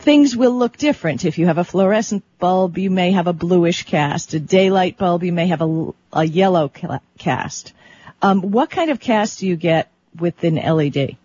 things 0.04 0.36
will 0.36 0.52
look 0.52 0.76
different. 0.76 1.24
If 1.24 1.38
you 1.38 1.46
have 1.46 1.58
a 1.58 1.64
fluorescent 1.64 2.22
bulb, 2.38 2.76
you 2.76 2.90
may 2.90 3.12
have 3.12 3.26
a 3.26 3.32
bluish 3.32 3.84
cast. 3.84 4.34
A 4.34 4.40
daylight 4.40 4.98
bulb, 4.98 5.24
you 5.24 5.32
may 5.32 5.46
have 5.48 5.62
a, 5.62 5.94
a 6.12 6.24
yellow 6.24 6.70
cast. 7.18 7.72
Um, 8.20 8.42
what 8.42 8.70
kind 8.70 8.90
of 8.90 9.00
cast 9.00 9.40
do 9.40 9.46
you 9.46 9.56
get 9.56 9.90
with 10.18 10.44
an 10.44 10.56
LED? 10.56 11.16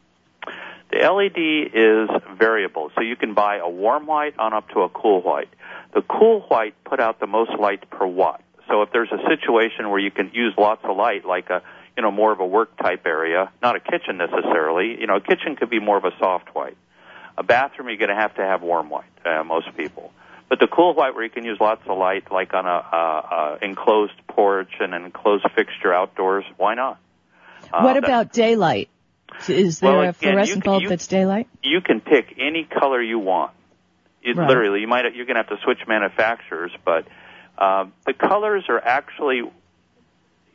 The 0.92 0.98
LED 0.98 1.72
is 1.74 2.38
variable, 2.38 2.90
so 2.96 3.02
you 3.02 3.16
can 3.16 3.34
buy 3.34 3.58
a 3.58 3.70
warm 3.70 4.08
white 4.08 4.40
on 4.40 4.54
up 4.54 4.70
to 4.70 4.82
a 4.82 4.90
cool 4.90 5.22
white. 5.22 5.50
The 5.94 6.02
cool 6.02 6.42
white 6.48 6.74
put 6.84 7.00
out 7.00 7.20
the 7.20 7.28
most 7.28 7.52
light 7.60 7.90
per 7.90 8.08
watt. 8.08 8.42
So 8.70 8.82
if 8.84 8.92
there's 8.92 9.12
a 9.12 9.22
situation 9.28 9.90
where 9.90 10.00
you 10.00 10.12
can 10.12 10.32
use 10.34 10.54
lots 10.58 10.82
of 10.84 10.96
light, 10.96 11.26
like 11.26 11.50
a 11.50 11.62
you 11.98 12.04
know 12.04 12.12
more 12.12 12.32
of 12.32 12.40
a 12.40 12.46
work 12.46 12.78
type 12.78 13.06
area, 13.06 13.52
not 13.62 13.76
a 13.76 13.80
kitchen 13.80 14.18
necessarily. 14.18 15.00
You 15.00 15.08
know, 15.08 15.18
a 15.18 15.22
kitchen 15.22 15.56
could 15.56 15.70
be 15.70 15.80
more 15.80 15.98
of 15.98 16.06
a 16.06 16.12
soft 16.18 16.56
white. 16.56 16.78
A 17.40 17.44
bathroom, 17.44 17.88
you're 17.88 17.98
going 17.98 18.10
to 18.10 18.16
have 18.16 18.36
to 18.36 18.42
have 18.44 18.62
warm 18.62 18.90
white. 18.90 19.06
Uh, 19.26 19.44
most 19.46 19.68
people. 19.78 20.12
But 20.50 20.60
the 20.60 20.68
cool 20.68 20.94
white, 20.94 21.16
where 21.16 21.24
you 21.24 21.30
can 21.30 21.46
use 21.46 21.58
lots 21.62 21.82
of 21.88 21.98
light, 21.98 22.30
like 22.32 22.54
on 22.54 22.66
a, 22.66 22.70
a, 22.70 23.58
a 23.62 23.66
enclosed 23.66 24.14
porch 24.28 24.72
and 24.80 24.94
an 24.94 25.06
enclosed 25.06 25.46
fixture 25.56 25.94
outdoors, 25.94 26.44
why 26.58 26.76
not? 26.76 27.00
Uh, 27.72 27.82
what 27.82 27.98
about 27.98 28.34
daylight? 28.34 28.90
Is 29.48 29.80
there 29.80 29.92
Well, 29.92 30.02
a 30.02 30.10
again, 30.10 30.14
you 30.14 30.32
fluorescent 30.32 30.64
can- 30.64 30.72
bulb 30.72 30.84
you- 30.84 30.90
that's 30.90 31.08
daylight? 31.08 31.48
you 31.64 31.82
can 31.82 32.02
pick 32.02 32.36
any 32.40 32.66
color 32.66 33.02
you 33.02 33.20
want. 33.20 33.52
It, 34.22 34.36
Right. 34.36 34.50
Literally, 34.50 34.82
you 34.82 34.88
might 34.88 35.06
you're 35.16 35.26
going 35.26 35.38
to 35.38 35.44
have 35.44 35.58
to 35.58 35.64
switch 35.64 35.80
manufacturers, 35.88 36.72
but 36.84 37.08
um, 37.58 37.94
the 38.06 38.14
colors 38.14 38.66
are 38.68 38.80
actually. 38.84 39.44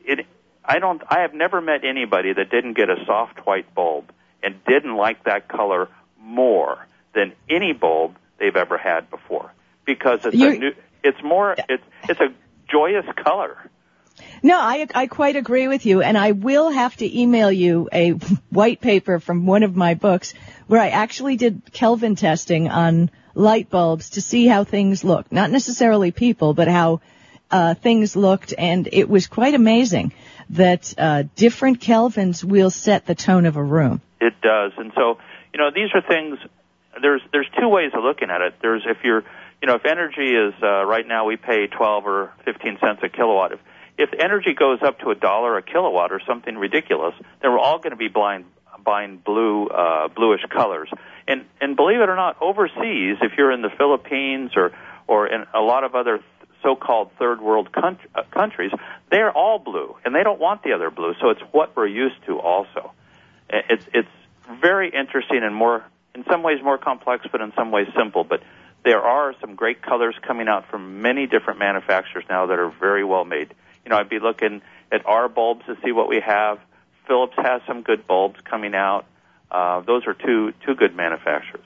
It. 0.04 0.26
I 0.64 0.80
don't. 0.80 1.00
I 1.08 1.20
have 1.20 1.32
never 1.32 1.62
met 1.62 1.82
anybody 1.84 2.32
that 2.34 2.50
didn't 2.50 2.74
get 2.74 2.90
a 2.90 2.96
soft 3.06 3.46
white 3.46 3.74
bulb 3.74 4.12
and 4.42 4.62
didn't 4.66 4.96
like 4.96 5.24
that 5.24 5.48
color 5.48 5.88
more 6.24 6.86
than 7.14 7.32
any 7.48 7.72
bulb 7.72 8.16
they've 8.38 8.56
ever 8.56 8.78
had 8.78 9.10
before 9.10 9.52
because 9.84 10.24
it's 10.24 10.34
a 10.34 10.38
You're- 10.38 10.58
new. 10.58 10.72
It's 11.02 11.22
more. 11.22 11.54
It's 11.68 11.84
it's 12.08 12.20
a 12.20 12.32
joyous 12.70 13.04
color. 13.22 13.58
No, 14.42 14.58
I, 14.58 14.86
I 14.94 15.06
quite 15.06 15.36
agree 15.36 15.68
with 15.68 15.84
you, 15.86 16.00
and 16.00 16.16
I 16.16 16.32
will 16.32 16.70
have 16.70 16.96
to 16.96 17.20
email 17.20 17.50
you 17.52 17.88
a 17.92 18.10
white 18.50 18.80
paper 18.80 19.18
from 19.20 19.44
one 19.44 19.64
of 19.64 19.76
my 19.76 19.94
books 19.94 20.34
where 20.66 20.80
I 20.80 20.88
actually 20.88 21.36
did 21.36 21.60
Kelvin 21.72 22.14
testing 22.14 22.68
on 22.70 23.10
light 23.34 23.68
bulbs 23.68 24.10
to 24.10 24.22
see 24.22 24.46
how 24.46 24.64
things 24.64 25.04
look. 25.04 25.30
Not 25.32 25.50
necessarily 25.50 26.10
people, 26.10 26.54
but 26.54 26.68
how 26.68 27.00
uh, 27.50 27.74
things 27.74 28.16
looked, 28.16 28.54
and 28.56 28.88
it 28.90 29.08
was 29.08 29.26
quite 29.26 29.54
amazing 29.54 30.12
that 30.50 30.94
uh, 30.96 31.24
different 31.36 31.80
Kelvins 31.80 32.42
will 32.44 32.70
set 32.70 33.04
the 33.06 33.14
tone 33.14 33.44
of 33.46 33.56
a 33.56 33.62
room. 33.62 34.00
It 34.20 34.40
does, 34.40 34.72
and 34.78 34.92
so 34.94 35.18
you 35.54 35.58
know 35.58 35.70
these 35.74 35.88
are 35.94 36.02
things. 36.02 36.38
There's 37.00 37.22
there's 37.32 37.48
two 37.58 37.68
ways 37.68 37.92
of 37.94 38.02
looking 38.02 38.28
at 38.28 38.40
it. 38.40 38.54
There's 38.60 38.82
if 38.84 38.98
you're 39.04 39.22
you 39.62 39.68
know 39.68 39.76
if 39.76 39.86
energy 39.86 40.34
is 40.34 40.52
uh, 40.62 40.84
right 40.84 41.06
now 41.06 41.24
we 41.24 41.36
pay 41.36 41.68
12 41.68 42.06
or 42.06 42.32
15 42.44 42.78
cents 42.80 43.00
a 43.02 43.08
kilowatt. 43.08 43.52
If 43.52 43.60
if 43.96 44.10
energy 44.18 44.52
goes 44.52 44.80
up 44.82 44.98
to 45.00 45.10
a 45.10 45.14
dollar 45.14 45.56
a 45.56 45.62
kilowatt 45.62 46.10
or 46.10 46.20
something 46.26 46.56
ridiculous, 46.56 47.14
then 47.40 47.52
we're 47.52 47.60
all 47.60 47.78
going 47.78 47.92
to 47.92 47.96
be 47.96 48.08
blind 48.08 48.46
buying 48.84 49.18
blue 49.18 49.68
uh, 49.68 50.08
bluish 50.08 50.42
colors. 50.50 50.90
And 51.28 51.44
and 51.60 51.76
believe 51.76 52.00
it 52.00 52.08
or 52.08 52.16
not, 52.16 52.36
overseas, 52.42 53.18
if 53.22 53.32
you're 53.38 53.52
in 53.52 53.62
the 53.62 53.70
Philippines 53.78 54.50
or 54.56 54.72
or 55.06 55.28
in 55.28 55.44
a 55.54 55.60
lot 55.60 55.84
of 55.84 55.94
other 55.94 56.20
so-called 56.62 57.10
third 57.18 57.40
world 57.40 57.70
coun- 57.72 57.98
uh, 58.14 58.22
countries, 58.32 58.72
they're 59.10 59.30
all 59.30 59.58
blue, 59.58 59.96
and 60.04 60.14
they 60.14 60.22
don't 60.22 60.40
want 60.40 60.62
the 60.62 60.72
other 60.72 60.90
blue. 60.90 61.14
So 61.20 61.28
it's 61.30 61.42
what 61.52 61.76
we're 61.76 61.86
used 61.86 62.16
to 62.26 62.40
also. 62.40 62.92
It's 63.48 63.86
it's 63.92 64.08
very 64.60 64.88
interesting 64.90 65.42
and 65.42 65.54
more 65.54 65.84
in 66.14 66.24
some 66.30 66.42
ways 66.42 66.62
more 66.62 66.78
complex, 66.78 67.26
but 67.30 67.40
in 67.40 67.52
some 67.56 67.70
ways 67.70 67.88
simple. 67.96 68.24
But 68.24 68.42
there 68.84 69.00
are 69.00 69.34
some 69.40 69.54
great 69.54 69.82
colors 69.82 70.14
coming 70.26 70.48
out 70.48 70.68
from 70.70 71.02
many 71.02 71.26
different 71.26 71.58
manufacturers 71.58 72.24
now 72.28 72.46
that 72.46 72.58
are 72.58 72.70
very 72.70 73.04
well 73.04 73.24
made. 73.24 73.54
You 73.84 73.90
know, 73.90 73.96
I'd 73.96 74.08
be 74.08 74.20
looking 74.20 74.62
at 74.92 75.04
our 75.06 75.28
bulbs 75.28 75.66
to 75.66 75.76
see 75.84 75.92
what 75.92 76.08
we 76.08 76.20
have. 76.20 76.58
Philips 77.06 77.34
has 77.36 77.62
some 77.66 77.82
good 77.82 78.06
bulbs 78.06 78.40
coming 78.44 78.74
out. 78.74 79.06
Uh, 79.50 79.80
those 79.80 80.06
are 80.06 80.14
two 80.14 80.52
two 80.66 80.74
good 80.74 80.94
manufacturers. 80.94 81.64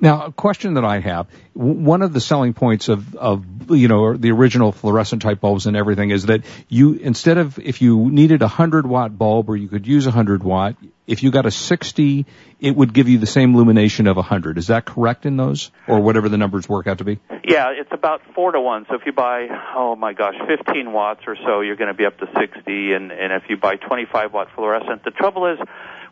Now, 0.00 0.26
a 0.26 0.32
question 0.32 0.74
that 0.74 0.84
I 0.84 1.00
have, 1.00 1.26
one 1.54 2.02
of 2.02 2.12
the 2.12 2.20
selling 2.20 2.54
points 2.54 2.88
of, 2.88 3.16
of, 3.16 3.44
you 3.70 3.88
know, 3.88 4.16
the 4.16 4.30
original 4.30 4.70
fluorescent 4.70 5.22
type 5.22 5.40
bulbs 5.40 5.66
and 5.66 5.76
everything 5.76 6.10
is 6.10 6.26
that 6.26 6.42
you, 6.68 6.94
instead 6.94 7.36
of, 7.36 7.58
if 7.58 7.82
you 7.82 8.08
needed 8.08 8.42
a 8.42 8.46
100 8.46 8.86
watt 8.86 9.18
bulb 9.18 9.50
or 9.50 9.56
you 9.56 9.66
could 9.68 9.86
use 9.86 10.06
a 10.06 10.10
100 10.10 10.44
watt, 10.44 10.76
if 11.08 11.22
you 11.22 11.32
got 11.32 11.46
a 11.46 11.50
60, 11.50 12.26
it 12.60 12.76
would 12.76 12.92
give 12.92 13.08
you 13.08 13.18
the 13.18 13.26
same 13.26 13.56
lumination 13.56 14.06
of 14.06 14.18
a 14.18 14.20
100. 14.20 14.58
Is 14.58 14.68
that 14.68 14.84
correct 14.84 15.26
in 15.26 15.36
those? 15.36 15.70
Or 15.88 16.00
whatever 16.00 16.28
the 16.28 16.36
numbers 16.36 16.68
work 16.68 16.86
out 16.86 16.98
to 16.98 17.04
be? 17.04 17.18
Yeah, 17.44 17.70
it's 17.70 17.90
about 17.90 18.20
four 18.34 18.52
to 18.52 18.60
one. 18.60 18.84
So 18.88 18.94
if 18.94 19.02
you 19.06 19.12
buy, 19.12 19.48
oh 19.74 19.96
my 19.96 20.12
gosh, 20.12 20.34
15 20.46 20.92
watts 20.92 21.22
or 21.26 21.34
so, 21.44 21.62
you're 21.62 21.76
going 21.76 21.88
to 21.88 21.94
be 21.94 22.04
up 22.04 22.18
to 22.18 22.26
60. 22.26 22.92
And, 22.92 23.10
and 23.10 23.32
if 23.32 23.44
you 23.48 23.56
buy 23.56 23.76
25 23.76 24.32
watt 24.32 24.48
fluorescent, 24.54 25.02
the 25.02 25.10
trouble 25.10 25.46
is 25.46 25.58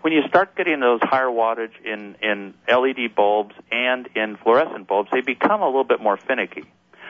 when 0.02 0.12
you 0.12 0.22
start 0.28 0.56
getting 0.56 0.80
those 0.80 1.00
higher 1.02 1.26
wattage 1.28 1.72
in, 1.84 2.16
in 2.22 2.54
LED 2.68 3.14
bulbs 3.14 3.54
and 3.70 4.08
in 4.14 4.36
fluorescent 4.36 4.86
bulbs, 4.86 5.10
they 5.12 5.20
become 5.20 5.62
a 5.62 5.66
little 5.66 5.84
bit 5.84 6.00
more 6.00 6.16
finicky. 6.16 6.64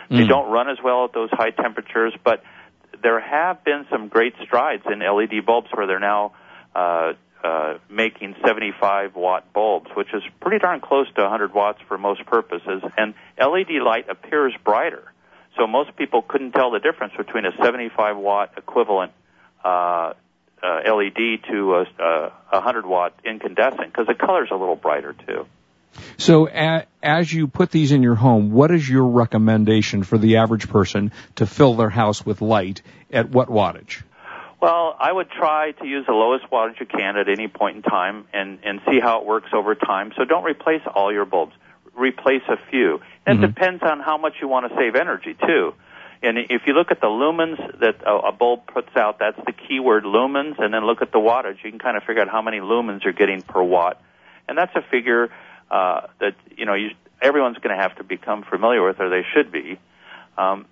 They 0.09 0.25
Mm. 0.25 0.29
don't 0.29 0.51
run 0.51 0.69
as 0.69 0.79
well 0.83 1.05
at 1.05 1.13
those 1.13 1.31
high 1.33 1.51
temperatures, 1.51 2.15
but 2.23 2.43
there 3.03 3.19
have 3.21 3.65
been 3.65 3.87
some 3.91 4.09
great 4.09 4.35
strides 4.43 4.85
in 4.87 5.01
LED 5.01 5.45
bulbs 5.45 5.69
where 5.73 5.87
they're 5.87 5.99
now 5.99 6.33
uh, 6.75 7.15
uh, 7.43 7.79
making 7.89 8.35
75 8.45 9.15
watt 9.17 9.53
bulbs, 9.53 9.91
which 9.95 10.13
is 10.15 10.23
pretty 10.41 10.59
darn 10.59 10.81
close 10.81 11.07
to 11.15 11.23
100 11.23 11.53
watts 11.55 11.81
for 11.89 11.99
most 11.99 12.25
purposes. 12.27 12.83
And 12.97 13.15
LED 13.39 13.83
light 13.83 14.09
appears 14.09 14.55
brighter, 14.65 15.13
so 15.57 15.67
most 15.67 15.95
people 15.97 16.23
couldn't 16.23 16.53
tell 16.53 16.71
the 16.71 16.81
difference 16.81 17.15
between 17.17 17.45
a 17.47 17.53
75 17.63 18.17
watt 18.17 18.53
equivalent 18.57 19.13
uh, 19.65 20.13
uh, 20.67 20.95
LED 20.95 21.45
to 21.51 21.75
a, 21.75 22.03
a 22.03 22.33
100 22.51 22.87
watt 22.87 23.15
incandescent 23.25 23.93
because 23.93 24.07
the 24.07 24.15
color's 24.15 24.49
a 24.51 24.57
little 24.57 24.77
brighter 24.77 25.15
too. 25.27 25.47
So 26.19 26.49
a, 26.49 26.87
as 27.03 27.33
you 27.33 27.47
put 27.47 27.71
these 27.71 27.93
in 27.93 28.03
your 28.03 28.15
home, 28.15 28.51
what 28.51 28.71
is 28.71 28.89
your 28.89 29.07
recommendation 29.07 30.03
for 30.03 30.19
the 30.19 30.39
average 30.39 30.69
person 30.69 31.13
to 31.37 31.47
fill 31.47 31.75
their 31.75 31.91
house 31.91 32.25
with 32.25 32.41
light 32.41 32.83
at 33.13 33.31
what 33.31 33.49
wattage? 33.49 34.03
Well, 34.61 34.97
I 34.99 35.13
would 35.13 35.31
try 35.31 35.73
to 35.73 35.87
use 35.87 36.07
the 36.07 36.13
lowest 36.13 36.51
wattage 36.51 36.81
you 36.81 36.87
can 36.87 37.17
at 37.17 37.29
any 37.29 37.49
point 37.49 37.77
in 37.77 37.83
time 37.83 38.27
and, 38.33 38.59
and 38.65 38.81
see 38.89 38.99
how 39.01 39.21
it 39.21 39.27
works 39.27 39.51
over 39.55 39.75
time. 39.75 40.13
So 40.17 40.25
don't 40.25 40.45
replace 40.45 40.83
all 40.95 41.13
your 41.13 41.27
bulbs. 41.27 41.53
Replace 41.95 42.43
a 42.49 42.57
few. 42.71 43.01
It 43.27 43.41
depends 43.41 43.83
on 43.83 44.01
how 44.01 44.19
much 44.19 44.35
you 44.41 44.49
want 44.49 44.71
to 44.71 44.77
save 44.77 44.95
energy 44.97 45.35
too. 45.47 45.75
And 46.23 46.39
if 46.39 46.63
you 46.67 46.73
look 46.73 46.91
at 46.91 47.01
the 47.01 47.07
lumens 47.07 47.59
that 47.81 47.97
a, 48.07 48.33
bulb 48.33 48.67
puts 48.67 48.89
out, 48.97 49.19
that's 49.19 49.39
the 49.45 49.53
keyword 49.53 50.05
lumens, 50.05 50.59
and 50.59 50.73
then 50.73 50.87
look 50.87 51.03
at 51.03 51.13
the 51.13 51.19
wattage. 51.19 51.63
You 51.63 51.71
can 51.71 51.79
kind 51.79 51.97
of 51.97 52.05
figure 52.05 52.23
out 52.23 52.29
how 52.29 52.43
many 52.43 52.59
lumens 52.59 53.05
you're 53.05 53.13
getting 53.13 53.43
per 53.43 53.63
watt, 53.63 54.01
and 54.49 54.57
that's 54.57 54.75
a 54.75 54.83
figure 54.91 55.31
uh, 55.71 56.07
that 56.21 56.35
you 56.57 56.65
know 56.65 56.75
you, 56.75 56.91
everyone's 57.21 57.59
going 57.59 57.77
to 57.77 57.83
have 57.83 57.97
to 57.97 58.05
become 58.05 58.45
familiar 58.45 58.85
with, 58.85 58.99
or 59.01 59.11
they 59.11 59.25
should 59.35 59.53
be. 59.53 59.79
Um, 60.39 60.67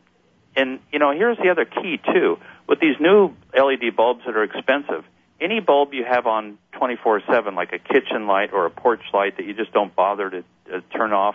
and 0.57 0.81
you 0.93 0.99
know, 0.99 1.13
here's 1.13 1.37
the 1.39 1.51
other 1.51 1.67
key 1.67 2.01
too. 2.13 2.39
With 2.67 2.81
these 2.81 2.97
new 2.99 3.35
LED 3.55 3.95
bulbs 3.95 4.23
that 4.25 4.37
are 4.37 4.45
expensive, 4.45 5.05
any 5.41 5.61
bulb 5.61 5.93
you 5.93 6.05
have 6.05 6.27
on 6.27 6.57
24/7, 6.81 7.55
like 7.55 7.73
a 7.75 7.79
kitchen 7.79 8.27
light 8.27 8.53
or 8.53 8.65
a 8.65 8.71
porch 8.71 9.03
light 9.13 9.37
that 9.37 9.45
you 9.45 9.53
just 9.53 9.73
don't 9.73 9.95
bother 9.95 10.31
to 10.31 10.39
uh, 10.73 10.81
turn 10.97 11.13
off, 11.13 11.35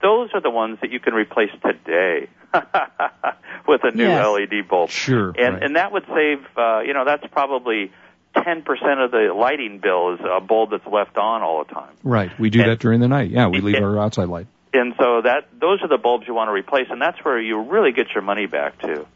those 0.00 0.30
are 0.32 0.40
the 0.40 0.50
ones 0.50 0.78
that 0.80 0.90
you 0.90 1.00
can 1.00 1.12
replace 1.12 1.50
today 1.62 2.28
with 3.66 3.84
a 3.84 3.90
new 3.90 4.04
Yes. 4.04 4.26
LED 4.26 4.68
bulb. 4.68 4.90
Sure, 4.90 5.30
and 5.30 5.54
right. 5.54 5.62
and 5.62 5.76
that 5.76 5.92
would 5.92 6.04
save. 6.06 6.44
Uh, 6.56 6.80
you 6.80 6.92
know, 6.94 7.04
that's 7.04 7.26
probably 7.32 7.90
10% 8.36 9.04
of 9.04 9.10
the 9.10 9.32
lighting 9.34 9.78
bill 9.78 10.14
is 10.14 10.20
a 10.20 10.40
bulb 10.40 10.70
that's 10.70 10.86
left 10.86 11.16
on 11.18 11.42
all 11.42 11.64
the 11.64 11.72
time. 11.74 11.92
Right. 12.02 12.30
We 12.38 12.48
do 12.50 12.60
And- 12.62 12.70
that 12.70 12.78
during 12.78 13.00
the 13.00 13.08
night. 13.08 13.30
Yeah, 13.30 13.48
we 13.48 13.60
leave 13.66 13.74
Yeah. 13.76 13.84
our 13.84 13.98
outside 13.98 14.28
light. 14.28 14.46
And 14.74 14.94
so 14.98 15.20
that 15.22 15.48
those 15.60 15.82
are 15.82 15.88
the 15.88 15.98
bulbs 15.98 16.26
you 16.26 16.32
want 16.34 16.48
to 16.48 16.52
replace, 16.52 16.86
and 16.90 17.00
that's 17.00 17.22
where 17.24 17.38
you 17.38 17.60
really 17.60 17.92
get 17.92 18.06
your 18.14 18.22
money 18.22 18.46
back 18.46 18.80
too. 18.80 19.06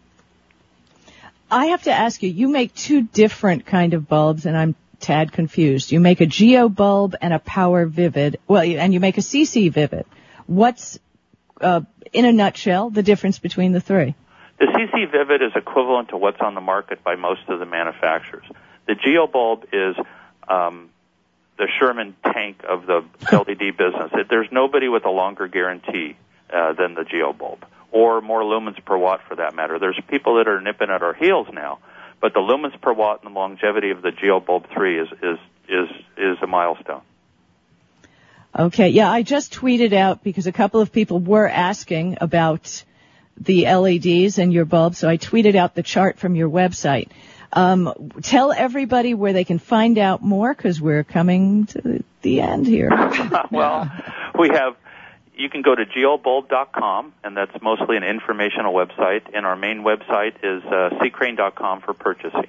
I 1.50 1.66
have 1.66 1.84
to 1.84 1.92
ask 1.92 2.22
you, 2.22 2.28
you 2.30 2.48
make 2.48 2.74
two 2.74 3.02
different 3.02 3.66
kind 3.66 3.94
of 3.94 4.08
bulbs 4.08 4.46
and 4.46 4.56
I'm 4.56 4.74
tad 4.98 5.32
confused. 5.32 5.92
You 5.92 6.00
make 6.00 6.20
a 6.20 6.26
Geo 6.26 6.68
bulb 6.68 7.14
and 7.20 7.32
a 7.32 7.38
Power 7.38 7.86
Vivid. 7.86 8.38
Well, 8.48 8.62
and 8.62 8.92
you 8.92 8.98
make 9.00 9.16
a 9.16 9.20
CC 9.22 9.70
Vivid. 9.72 10.06
What's, 10.46 10.98
uh, 11.60 11.80
in 12.12 12.24
a 12.24 12.32
nutshell, 12.32 12.90
the 12.90 13.02
difference 13.02 13.38
between 13.38 13.72
the 13.72 13.80
three? 13.80 14.14
The 14.58 14.66
CC 14.66 15.10
Vivid 15.10 15.42
is 15.42 15.52
equivalent 15.54 16.10
to 16.10 16.16
what's 16.16 16.40
on 16.40 16.54
the 16.54 16.60
market 16.60 17.04
by 17.04 17.16
most 17.16 17.42
of 17.48 17.58
the 17.58 17.66
manufacturers. 17.66 18.46
The 18.86 18.94
Geo 18.94 19.26
bulb 19.26 19.64
is 19.72 19.96
um, 20.48 20.90
the 21.58 21.68
Sherman 21.78 22.16
tank 22.24 22.62
of 22.68 22.86
the 22.86 23.04
LED 23.32 23.76
business. 23.76 24.12
There's 24.30 24.48
nobody 24.50 24.88
with 24.88 25.04
a 25.04 25.10
longer 25.10 25.48
guarantee 25.48 26.16
uh, 26.52 26.72
than 26.74 26.94
the 26.94 27.04
Geo 27.04 27.32
bulb, 27.32 27.66
or 27.90 28.20
more 28.20 28.42
lumens 28.42 28.82
per 28.84 28.96
watt 28.96 29.20
for 29.28 29.36
that 29.36 29.54
matter. 29.54 29.78
There's 29.78 30.00
people 30.08 30.36
that 30.36 30.48
are 30.48 30.60
nipping 30.60 30.90
at 30.90 31.02
our 31.02 31.14
heels 31.14 31.48
now, 31.52 31.80
but 32.20 32.32
the 32.32 32.40
lumens 32.40 32.80
per 32.80 32.92
watt 32.92 33.22
and 33.24 33.34
the 33.34 33.38
longevity 33.38 33.90
of 33.90 34.02
the 34.02 34.12
Geo 34.12 34.40
bulb 34.40 34.66
three 34.72 35.00
is 35.00 35.08
is 35.22 35.38
is 35.68 35.88
is 36.16 36.38
a 36.42 36.46
milestone. 36.46 37.02
Okay, 38.58 38.88
yeah, 38.88 39.10
I 39.10 39.22
just 39.22 39.52
tweeted 39.52 39.92
out 39.92 40.24
because 40.24 40.46
a 40.46 40.52
couple 40.52 40.80
of 40.80 40.90
people 40.90 41.18
were 41.18 41.46
asking 41.46 42.18
about 42.20 42.84
the 43.38 43.66
LEDs 43.66 44.38
and 44.38 44.52
your 44.52 44.64
bulb, 44.64 44.94
so 44.94 45.08
I 45.08 45.18
tweeted 45.18 45.56
out 45.56 45.74
the 45.74 45.82
chart 45.82 46.18
from 46.18 46.34
your 46.34 46.48
website. 46.48 47.10
Um, 47.52 48.12
tell 48.22 48.52
everybody 48.52 49.14
where 49.14 49.34
they 49.34 49.44
can 49.44 49.58
find 49.58 49.98
out 49.98 50.22
more 50.22 50.54
because 50.54 50.80
we're 50.80 51.04
coming 51.04 51.66
to 51.66 52.02
the 52.22 52.40
end 52.40 52.66
here. 52.66 52.90
well, 53.50 53.90
we 54.38 54.48
have. 54.48 54.76
You 55.36 55.50
can 55.50 55.60
go 55.60 55.74
to 55.74 55.84
geobulb.com, 55.84 57.12
and 57.22 57.36
that's 57.36 57.60
mostly 57.60 57.98
an 57.98 58.04
informational 58.04 58.72
website. 58.72 59.22
And 59.34 59.44
our 59.44 59.54
main 59.54 59.82
website 59.82 60.36
is 60.42 60.64
uh, 60.64 60.98
ccrane.com 60.98 61.82
for 61.82 61.92
purchasing. 61.92 62.48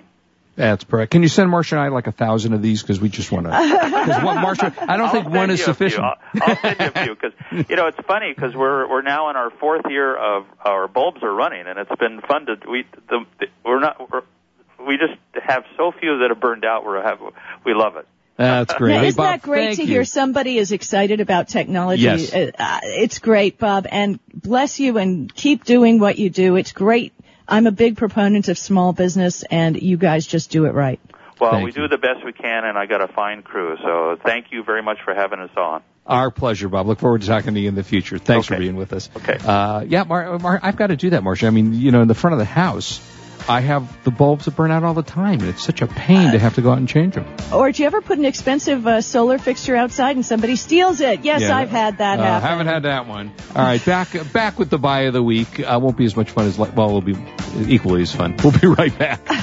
That's 0.57 0.83
correct. 0.83 1.11
Can 1.11 1.21
you 1.21 1.29
send 1.29 1.49
Marcia 1.51 1.75
and 1.75 1.83
I 1.83 1.89
like 1.89 2.07
a 2.07 2.11
thousand 2.11 2.53
of 2.53 2.63
these 2.63 2.81
because 2.81 2.99
we 2.99 3.09
just 3.09 3.31
want 3.31 3.45
to? 3.45 3.51
Because 3.51 4.23
one, 4.23 4.41
Marcia, 4.41 4.73
I 4.79 4.97
don't 4.97 5.05
I'll 5.05 5.11
think 5.11 5.29
one 5.29 5.51
is 5.51 5.59
you 5.59 5.65
few. 5.65 5.73
sufficient. 5.73 6.03
I'll, 6.03 6.15
I'll 6.41 6.55
send 6.57 6.79
you 6.79 6.85
a 6.87 7.03
few 7.05 7.15
because 7.15 7.65
you 7.69 7.75
know 7.75 7.85
it's 7.87 7.99
funny 8.07 8.33
because 8.33 8.55
we're 8.55 8.89
we're 8.89 9.03
now 9.03 9.29
in 9.29 9.35
our 9.35 9.51
fourth 9.51 9.83
year 9.87 10.15
of 10.17 10.47
our 10.65 10.87
bulbs 10.87 11.21
are 11.21 11.31
running, 11.33 11.67
and 11.67 11.77
it's 11.77 11.95
been 11.99 12.21
fun 12.21 12.47
to 12.47 12.57
we 12.69 12.85
the, 13.07 13.25
the 13.39 13.45
we're 13.63 13.79
not 13.79 14.11
we're, 14.11 14.23
we 14.85 14.97
just 14.97 15.13
have 15.43 15.63
so 15.77 15.91
few 15.91 16.17
that 16.19 16.29
have 16.31 16.39
burned 16.39 16.65
out. 16.65 16.87
We 16.89 16.95
have 16.97 17.19
we 17.63 17.73
love 17.75 17.95
it. 17.97 18.07
That's 18.35 18.73
great. 18.75 18.93
Now, 18.95 19.01
Hey, 19.01 19.07
isn't 19.07 19.17
Bob, 19.17 19.25
that 19.33 19.41
great 19.41 19.75
to 19.77 19.81
you. 19.83 19.87
hear 19.87 20.05
somebody 20.05 20.57
is 20.57 20.71
excited 20.71 21.21
about 21.21 21.47
technology? 21.49 22.03
Yes. 22.03 22.33
Uh, 22.33 22.51
it's 22.83 23.17
great, 23.19 23.57
Bob, 23.57 23.87
and 23.89 24.19
bless 24.33 24.79
you 24.79 24.97
and 24.97 25.33
keep 25.33 25.63
doing 25.65 25.99
what 25.99 26.17
you 26.19 26.29
do. 26.29 26.55
It's 26.55 26.71
great. 26.71 27.13
I'm 27.47 27.67
a 27.67 27.71
big 27.71 27.97
proponent 27.97 28.47
of 28.49 28.57
small 28.57 28.93
business 28.93 29.43
and 29.43 29.81
you 29.81 29.97
guys 29.97 30.25
just 30.27 30.51
do 30.51 30.65
it 30.65 30.73
right. 30.73 30.99
Well, 31.39 31.51
Thank 31.51 31.63
we 31.65 31.69
you. 31.69 31.81
do 31.83 31.87
the 31.87 31.99
best 31.99 32.25
we 32.25 32.33
can, 32.33 32.65
and 32.65 32.77
I 32.77 32.87
got 32.87 33.01
a 33.01 33.07
fine 33.07 33.43
crew. 33.43 33.77
So 33.83 34.17
thank 34.23 34.47
you 34.51 34.63
very 34.63 34.81
much 34.81 34.97
for 35.05 35.13
having 35.13 35.39
us 35.39 35.51
on. 35.55 35.83
Our 36.07 36.31
pleasure, 36.31 36.67
Bob. 36.67 36.87
Look 36.87 36.99
forward 36.99 37.21
to 37.21 37.27
talking 37.27 37.53
to 37.53 37.59
you 37.59 37.67
in 37.67 37.75
the 37.75 37.83
future. 37.83 38.17
Thanks 38.17 38.47
for 38.47 38.57
being 38.57 38.75
with 38.75 38.91
us. 38.93 39.09
Okay. 39.17 39.37
Uh, 39.37 39.81
yeah, 39.81 40.03
Mar- 40.03 40.39
Mar- 40.39 40.59
I've 40.63 40.77
got 40.77 40.87
to 40.87 40.95
do 40.95 41.11
that, 41.11 41.23
Marcia. 41.23 41.45
I 41.45 41.49
mean, 41.51 41.73
you 41.73 41.91
know, 41.91 42.01
in 42.01 42.07
the 42.07 42.15
front 42.15 42.33
of 42.33 42.39
the 42.39 42.45
house, 42.45 42.99
I 43.49 43.61
have 43.61 44.03
the 44.03 44.11
bulbs 44.11 44.45
that 44.45 44.55
burn 44.55 44.71
out 44.71 44.83
all 44.83 44.93
the 44.93 45.03
time, 45.03 45.39
and 45.39 45.49
it's 45.49 45.63
such 45.63 45.81
a 45.81 45.87
pain 45.87 46.31
to 46.33 46.39
have 46.39 46.55
to 46.55 46.61
go 46.61 46.71
out 46.71 46.79
and 46.79 46.87
change 46.87 47.15
them. 47.15 47.25
Or 47.53 47.71
do 47.71 47.81
you 47.81 47.87
ever 47.87 48.01
put 48.01 48.17
an 48.19 48.25
expensive 48.25 48.85
uh, 48.85 48.99
solar 49.01 49.37
fixture 49.37 49.75
outside 49.75 50.15
and 50.17 50.25
somebody 50.25 50.55
steals 50.57 50.99
it? 50.99 51.23
Yes, 51.23 51.41
Yeah. 51.41 51.55
I've 51.57 51.69
had 51.69 51.99
that 51.99 52.19
Uh, 52.19 52.23
happen. 52.23 52.47
haven't 52.49 52.67
had 52.67 52.83
that 52.83 53.07
one. 53.07 53.31
All 53.55 53.63
right, 53.63 53.83
back 53.85 54.09
back 54.33 54.59
with 54.59 54.69
the 54.69 54.77
buy 54.77 55.01
of 55.03 55.13
the 55.13 55.23
week. 55.23 55.59
Uh, 55.61 55.79
won't 55.81 55.95
be 55.97 56.05
as 56.05 56.15
much 56.17 56.31
fun 56.31 56.45
as 56.45 56.57
well. 56.57 56.69
It'll 56.69 57.01
be 57.01 57.15
equally 57.67 58.01
as 58.01 58.13
fun. 58.13 58.35
We'll 58.43 58.57
be 58.59 58.67
right 58.79 58.97
back. 58.97 59.21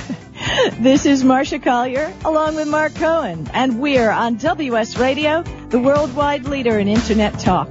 This 0.78 1.06
is 1.06 1.24
Marcia 1.24 1.58
Collier 1.58 2.12
along 2.24 2.56
with 2.56 2.68
Mark 2.68 2.94
Cohen, 2.96 3.48
and 3.54 3.80
we're 3.80 4.10
on 4.10 4.36
WS 4.36 4.98
Radio, 4.98 5.42
the 5.70 5.78
worldwide 5.80 6.44
leader 6.44 6.78
in 6.78 6.86
Internet 6.88 7.38
talk. 7.38 7.70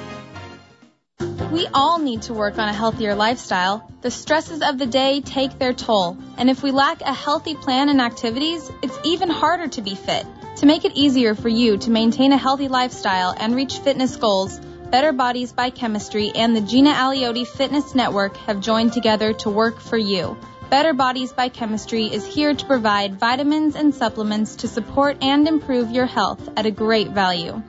We 1.51 1.67
all 1.73 1.99
need 1.99 2.23
to 2.23 2.33
work 2.33 2.57
on 2.57 2.67
a 2.67 2.73
healthier 2.73 3.13
lifestyle. 3.13 3.87
The 4.01 4.09
stresses 4.09 4.61
of 4.61 4.79
the 4.79 4.87
day 4.87 5.21
take 5.21 5.59
their 5.59 5.73
toll, 5.73 6.17
and 6.37 6.49
if 6.49 6.63
we 6.63 6.71
lack 6.71 7.01
a 7.01 7.13
healthy 7.13 7.53
plan 7.53 7.89
and 7.89 8.01
activities, 8.01 8.71
it's 8.81 8.97
even 9.03 9.29
harder 9.29 9.67
to 9.67 9.81
be 9.81 9.93
fit. 9.93 10.25
To 10.57 10.65
make 10.65 10.83
it 10.83 10.93
easier 10.95 11.35
for 11.35 11.49
you 11.49 11.77
to 11.77 11.91
maintain 11.91 12.31
a 12.31 12.37
healthy 12.37 12.67
lifestyle 12.67 13.35
and 13.37 13.55
reach 13.55 13.77
fitness 13.79 14.15
goals, 14.15 14.59
Better 14.89 15.11
Bodies 15.11 15.51
by 15.51 15.69
Chemistry 15.69 16.31
and 16.33 16.55
the 16.55 16.61
Gina 16.61 16.91
Aliotti 16.91 17.45
Fitness 17.45 17.93
Network 17.93 18.35
have 18.37 18.59
joined 18.59 18.93
together 18.93 19.33
to 19.33 19.49
work 19.49 19.79
for 19.79 19.97
you. 19.97 20.37
Better 20.71 20.93
Bodies 20.93 21.33
by 21.33 21.49
Chemistry 21.49 22.05
is 22.07 22.25
here 22.25 22.53
to 22.53 22.65
provide 22.65 23.19
vitamins 23.19 23.75
and 23.75 23.93
supplements 23.93 24.55
to 24.57 24.67
support 24.67 25.17
and 25.21 25.47
improve 25.47 25.91
your 25.91 26.07
health 26.07 26.49
at 26.57 26.65
a 26.65 26.71
great 26.71 27.09
value. 27.09 27.61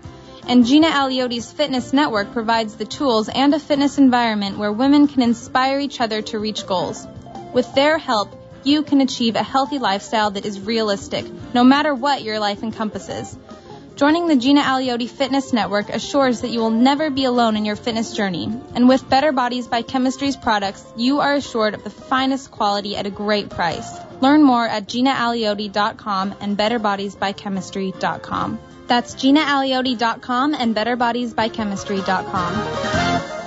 And 0.48 0.66
Gina 0.66 0.88
Aliotti's 0.88 1.52
Fitness 1.52 1.92
Network 1.92 2.32
provides 2.32 2.76
the 2.76 2.84
tools 2.84 3.28
and 3.28 3.54
a 3.54 3.60
fitness 3.60 3.98
environment 3.98 4.58
where 4.58 4.72
women 4.72 5.06
can 5.06 5.22
inspire 5.22 5.78
each 5.78 6.00
other 6.00 6.20
to 6.22 6.38
reach 6.38 6.66
goals. 6.66 7.06
With 7.52 7.72
their 7.74 7.96
help, 7.96 8.34
you 8.64 8.82
can 8.82 9.00
achieve 9.00 9.36
a 9.36 9.42
healthy 9.42 9.78
lifestyle 9.78 10.32
that 10.32 10.44
is 10.44 10.60
realistic, 10.60 11.24
no 11.54 11.64
matter 11.64 11.94
what 11.94 12.22
your 12.22 12.38
life 12.38 12.62
encompasses. 12.62 13.36
Joining 13.94 14.26
the 14.26 14.36
Gina 14.36 14.62
Aliotti 14.62 15.08
Fitness 15.08 15.52
Network 15.52 15.90
assures 15.90 16.40
that 16.40 16.50
you 16.50 16.60
will 16.60 16.70
never 16.70 17.10
be 17.10 17.24
alone 17.24 17.56
in 17.56 17.64
your 17.64 17.76
fitness 17.76 18.14
journey. 18.14 18.44
And 18.74 18.88
with 18.88 19.08
Better 19.08 19.32
Bodies 19.32 19.66
by 19.66 19.82
Chemistry's 19.82 20.36
products, 20.36 20.84
you 20.96 21.20
are 21.20 21.34
assured 21.34 21.74
of 21.74 21.84
the 21.84 21.90
finest 21.90 22.50
quality 22.50 22.96
at 22.96 23.06
a 23.06 23.10
great 23.10 23.50
price. 23.50 23.90
Learn 24.20 24.42
more 24.42 24.66
at 24.66 24.86
GinaAliotti.com 24.86 26.34
and 26.40 26.56
BetterBodiesByChemistry.com. 26.56 28.58
That's 28.86 29.14
GinaAliotti.com 29.14 30.54
and 30.54 30.74
BetterBodiesByChemistry.com. 30.74 33.42